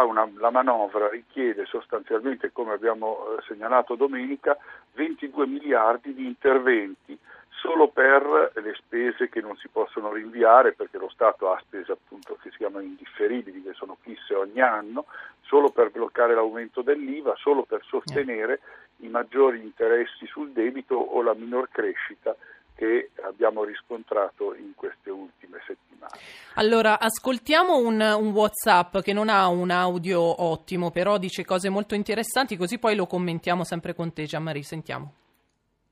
una, 0.06 0.30
la 0.38 0.50
manovra 0.50 1.10
richiede 1.10 1.66
sostanzialmente, 1.66 2.52
come 2.54 2.74
abbiamo 2.74 3.38
eh, 3.38 3.42
segnalato 3.46 3.96
domenica, 3.96 4.58
22 4.94 5.48
miliardi 5.48 6.14
di 6.14 6.26
interventi 6.26 7.18
solo 7.50 7.90
per 7.90 8.52
le 8.56 8.74
spese 8.76 9.28
che 9.28 9.42
non 9.42 9.58
si 9.58 9.68
possono 9.68 10.12
rinviare 10.14 10.74
perché 10.74 10.98
lo 10.98 11.10
Stato 11.10 11.52
ha 11.52 11.60
spese 11.60 11.92
appunto 11.92 12.38
che 12.42 12.52
si 12.52 12.58
chiamano 12.58 12.86
indifferibili, 12.86 13.64
che 13.64 13.74
sono 13.74 13.98
fisse 14.02 14.34
ogni 14.34 14.62
anno, 14.62 15.06
solo 15.42 15.72
per 15.72 15.92
bloccare 15.92 16.36
l'aumento 16.36 16.82
dell'IVA, 16.82 17.36
solo 17.36 17.64
per 17.64 17.82
sostenere 17.86 18.60
i 18.98 19.08
maggiori 19.08 19.62
interessi 19.62 20.26
sul 20.28 20.52
debito 20.52 20.96
o 20.96 21.22
la 21.22 21.34
minor 21.34 21.70
crescita 21.70 22.36
che 22.76 23.10
abbiamo 23.24 23.64
riscontrato 23.64 24.54
in 24.54 24.74
queste 24.76 25.10
ultime 25.10 25.58
settimane. 25.66 26.14
Allora, 26.56 27.00
ascoltiamo 27.00 27.76
un, 27.76 28.00
un, 28.00 28.32
WhatsApp 28.32 29.00
che 29.00 29.14
non 29.14 29.30
ha 29.30 29.48
un 29.48 29.72
audio 29.72 30.44
ottimo, 30.44 30.92
però 30.92 31.18
dice 31.18 31.44
cose 31.44 31.70
molto 31.70 31.96
interessanti, 31.96 32.56
così 32.56 32.78
poi 32.78 32.96
lo 32.96 33.08
commentiamo 33.08 33.64
sempre 33.64 33.96
con 33.96 34.14
te, 34.14 34.26
Gianmarie. 34.26 34.62
Sentiamo. 34.62 35.14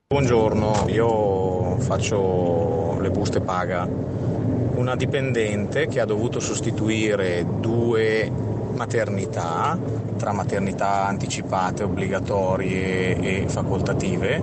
Buongiorno, 0.07 0.85
io 0.89 1.79
faccio 1.79 2.93
sulle 2.93 3.09
buste 3.09 3.41
paga. 3.41 3.85
Una 3.85 4.95
dipendente 4.95 5.87
che 5.87 5.99
ha 5.99 6.05
dovuto 6.05 6.39
sostituire 6.39 7.45
due 7.59 8.31
maternità, 8.75 9.77
tra 10.17 10.31
maternità 10.31 11.07
anticipate, 11.07 11.83
obbligatorie 11.83 13.17
e 13.17 13.45
facoltative, 13.47 14.41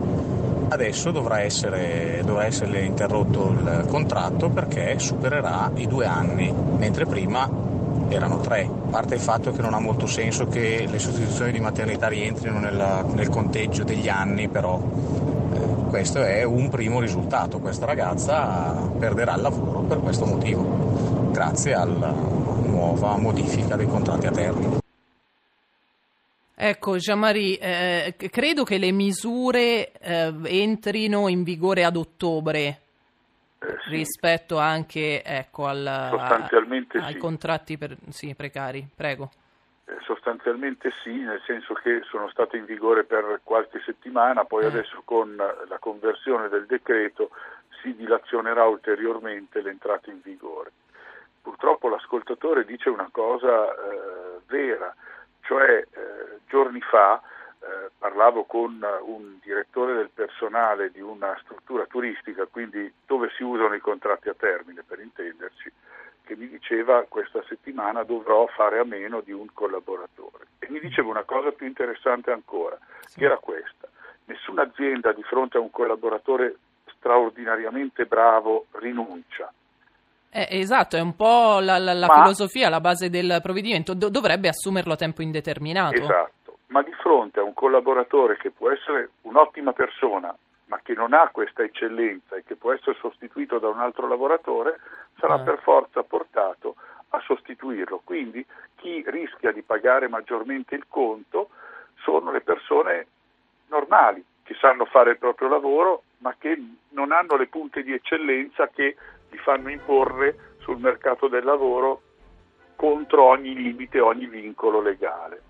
adesso 0.69 1.11
dovrà 1.11 1.41
essere, 1.41 2.23
dovrà 2.25 2.47
essere 2.47 2.81
interrotto 2.81 3.51
il 3.51 3.85
contratto 3.89 4.49
perché 4.49 4.99
supererà 4.99 5.71
i 5.75 5.87
due 5.87 6.07
anni, 6.07 6.53
mentre 6.79 7.07
prima 7.07 7.49
erano 8.09 8.39
tre. 8.39 8.63
A 8.63 8.91
parte 8.91 9.15
il 9.15 9.21
fatto 9.21 9.53
che 9.53 9.63
non 9.63 9.75
ha 9.75 9.81
molto 9.81 10.07
senso 10.07 10.47
che 10.47 10.87
le 10.89 10.99
sostituzioni 10.99 11.53
di 11.53 11.61
maternità 11.61 12.09
rientrino 12.09 12.59
nella, 12.59 13.03
nel 13.03 13.29
conteggio 13.29 13.85
degli 13.85 14.09
anni, 14.09 14.49
però 14.49 14.81
eh, 15.53 15.59
questo 15.89 16.23
è 16.23 16.43
un 16.43 16.69
primo 16.69 17.01
risultato. 17.01 17.59
Questa 17.59 17.87
ragazza 17.87 18.75
perderà 18.99 19.35
il 19.35 19.43
lavoro 19.43 19.81
per 19.81 20.01
questo 20.01 20.25
motivo, 20.25 21.31
grazie 21.33 21.75
alla 21.75 22.32
nuova 22.83 23.17
modifica 23.17 23.77
dei 23.77 23.87
contratti 23.87 24.27
a 24.27 24.31
termine. 24.33 24.81
Ecco, 26.55 26.97
Jean-Marie, 26.97 27.59
eh, 27.59 28.15
credo 28.31 28.63
che 28.65 28.79
le 28.79 28.91
misure 28.93 29.93
eh, 29.93 30.33
entrino 30.45 31.29
in 31.29 31.45
vigore 31.45 31.85
ad 31.85 31.97
ottobre 31.97 32.81
Eh, 33.59 33.79
sì, 33.85 33.91
rispetto 33.91 34.59
anche 34.59 35.23
ecco, 35.23 35.67
al, 35.67 36.09
Sostanzialmente 36.11 36.99
ai 36.99 37.13
sì. 37.13 37.19
contratti 37.19 37.79
per- 37.79 37.97
sì, 38.11 38.35
precari. 38.35 38.85
Prego. 38.95 39.31
eh, 39.87 39.97
sostanzialmente 40.05 40.91
sì, 41.03 41.11
nel 41.11 41.41
senso 41.47 41.75
che 41.75 42.03
sono 42.11 42.29
state 42.31 42.57
in 42.57 42.65
vigore 42.65 43.05
per 43.05 43.41
qualche 43.45 43.81
settimana, 43.85 44.45
poi 44.45 44.65
Eh. 44.65 44.67
adesso 44.67 45.03
con 45.05 45.35
la 45.37 45.79
conversione 45.79 46.49
del 46.49 46.67
decreto 46.67 47.31
si 47.83 47.95
dilazionerà 47.95 48.65
ulteriormente 48.65 49.61
l'entrata 49.63 50.11
in 50.11 50.21
vigore. 50.23 50.71
Purtroppo 51.43 51.89
l'ascoltatore 51.89 52.65
dice 52.65 52.89
una 52.89 53.09
cosa 53.11 53.69
eh, 53.69 54.41
vera, 54.47 54.95
cioè 55.43 55.79
eh, 55.79 56.39
giorni 56.47 56.81
fa 56.81 57.21
eh, 57.61 57.91
parlavo 57.99 58.45
con 58.45 58.85
un 59.03 59.39
direttore 59.43 59.95
del 59.95 60.11
personale 60.13 60.91
di 60.91 61.01
una 61.01 61.37
struttura 61.43 61.85
turistica, 61.87 62.47
quindi 62.47 62.93
dove 63.07 63.31
si 63.37 63.43
usano 63.43 63.75
i 63.75 63.81
contratti 63.81 64.29
a 64.29 64.35
termine 64.35 64.83
per 64.87 65.01
intenderci, 65.01 65.73
che 66.25 66.37
mi 66.37 66.49
diceva 66.49 67.05
questa 67.09 67.43
settimana 67.49 68.03
dovrò 68.05 68.47
fare 68.47 68.79
a 68.79 68.85
meno 68.85 69.21
di 69.21 69.33
un 69.33 69.47
collaboratore. 69.53 70.47
E 70.61 70.69
mi 70.71 70.81
diceva 70.81 71.11
una 71.11 71.25
cosa 71.25 71.51
più 71.51 71.67
interessante 71.67 72.31
ancora, 72.31 72.79
che 73.15 73.25
era 73.25 73.37
questa. 73.39 73.89
Nessuna 74.25 74.63
azienda 74.63 75.13
di 75.13 75.23
fronte 75.23 75.57
a 75.57 75.61
un 75.61 75.71
collaboratore 75.71 76.57
straordinariamente 76.97 78.07
bravo 78.07 78.67
rinuncia. 78.73 79.53
Eh, 80.35 80.47
esatto, 80.61 80.97
è 80.97 81.01
un 81.01 81.15
po' 81.15 81.59
la, 81.61 81.77
la- 81.77 81.93
la 81.93 82.07
Ma- 82.07 82.15
filosofia, 82.23 82.71
la 82.71 82.81
base 82.81 83.11
del 83.11 83.41
provvedimento. 83.43 83.93
Do- 83.95 84.09
dovrebbe 84.09 84.49
assumerlo 84.49 84.95
a 84.95 84.97
tempo 84.97 85.21
indeterminato. 85.21 86.01
Esatto, 86.01 86.59
ma 86.69 86.83
di 86.83 86.93
fronte 86.93 87.41
a 87.41 87.43
un 87.43 87.53
collaboratore 87.53 88.39
che 88.39 88.51
può 88.51 88.71
essere 88.71 89.11
un'ottima 89.23 89.73
persona, 89.75 90.35
ma 90.67 90.81
che 90.83 90.95
non 90.95 91.13
ha 91.13 91.29
questa 91.31 91.63
eccellenza 91.63 92.37
e 92.37 92.45
che 92.47 92.57
può 92.57 92.73
essere 92.73 92.97
sostituito 92.99 93.59
da 93.59 93.69
un 93.69 93.79
altro 93.81 94.09
lavoratore, 94.09 94.81
sarà 95.19 95.35
Ah. 95.35 95.41
per 95.41 95.59
forza 95.63 96.03
portato 96.03 96.77
a 97.11 97.21
sostituirlo. 97.27 98.01
Quindi 98.03 98.43
chi 98.77 99.05
rischia 99.07 99.53
di 99.53 99.61
pagare 99.61 100.09
maggiormente 100.09 100.75
il 100.75 100.87
conto 100.89 101.51
sono 102.05 102.33
le 102.33 102.41
persone 102.41 103.07
normali, 103.69 104.25
che 104.45 104.55
sanno 104.59 104.87
fare 104.87 105.11
il 105.11 105.19
proprio 105.19 105.49
lavoro, 105.49 106.05
ma 106.19 106.35
che 106.39 106.57
non 106.91 107.13
hanno 107.13 107.37
le 107.37 107.49
punte 107.49 107.83
di 107.83 107.93
eccellenza 107.93 108.69
che 108.69 108.97
li 109.33 109.39
fanno 109.39 109.71
imporre 109.71 110.55
sul 110.59 110.79
mercato 110.79 111.27
del 111.27 111.43
lavoro 111.43 112.03
contro 112.77 113.25
ogni 113.25 113.55
limite, 113.55 113.99
ogni 113.99 114.27
vincolo 114.27 114.81
legale. 114.81 115.43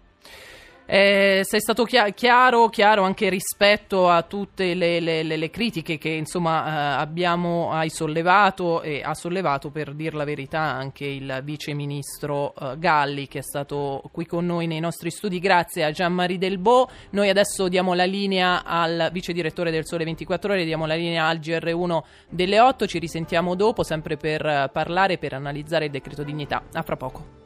Eh, 0.85 1.41
sei 1.45 1.61
stato 1.61 1.85
chia- 1.85 2.11
chiaro, 2.11 2.69
chiaro 2.69 3.05
anche 3.05 3.29
rispetto 3.29 4.09
a 4.11 4.23
tutte 4.23 4.75
le, 4.75 5.01
le- 5.01 5.23
le- 5.23 5.37
le 5.37 5.49
critiche 5.51 5.97
che 5.97 6.11
insomma 6.11 6.67
eh, 6.67 7.01
abbiamo 7.01 7.71
hai 7.73 7.89
sollevato 7.89 8.83
e 8.83 9.01
ha 9.03 9.15
sollevato 9.15 9.71
per 9.71 9.95
dir 9.95 10.15
la 10.15 10.25
verità 10.25 10.59
anche 10.61 11.07
il 11.07 11.41
vice 11.45 11.73
ministro 11.73 12.53
eh, 12.55 12.79
Galli 12.79 13.29
che 13.29 13.39
è 13.39 13.43
stato 13.43 14.03
qui 14.13 14.27
con 14.27 14.45
noi 14.45 14.67
nei 14.67 14.81
nostri 14.81 15.11
studi. 15.11 15.39
Grazie 15.39 15.85
a 15.85 15.91
Gian-Marie 15.93 16.39
Delbo. 16.39 16.89
Noi 17.11 17.29
adesso 17.29 17.69
diamo 17.69 17.95
la 17.95 18.05
linea 18.05 18.65
al 18.65 19.09
vice 19.13 19.33
direttore 19.33 19.71
del 19.71 19.87
Sole 19.87 20.05
24 20.05 20.53
Ore, 20.53 20.65
diamo 20.65 20.87
la 20.87 20.95
linea 20.95 21.27
al 21.27 21.39
GR1 21.39 22.01
delle 22.29 22.61
8. 22.61 22.87
Ci 22.87 22.99
risentiamo 22.99 23.55
dopo, 23.55 23.83
sempre 23.83 24.17
per 24.17 24.45
eh, 24.45 24.69
parlare, 24.73 25.17
per 25.19 25.33
analizzare 25.33 25.87
il 25.87 25.91
decreto 25.91 26.23
dignità. 26.23 26.63
A 26.73 26.83
fra 26.83 26.97
poco. 26.97 27.42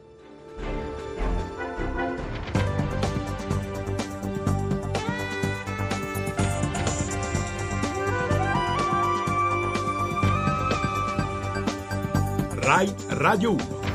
Rai 12.67 12.93
Radio 13.11 13.53
1. 13.53 13.86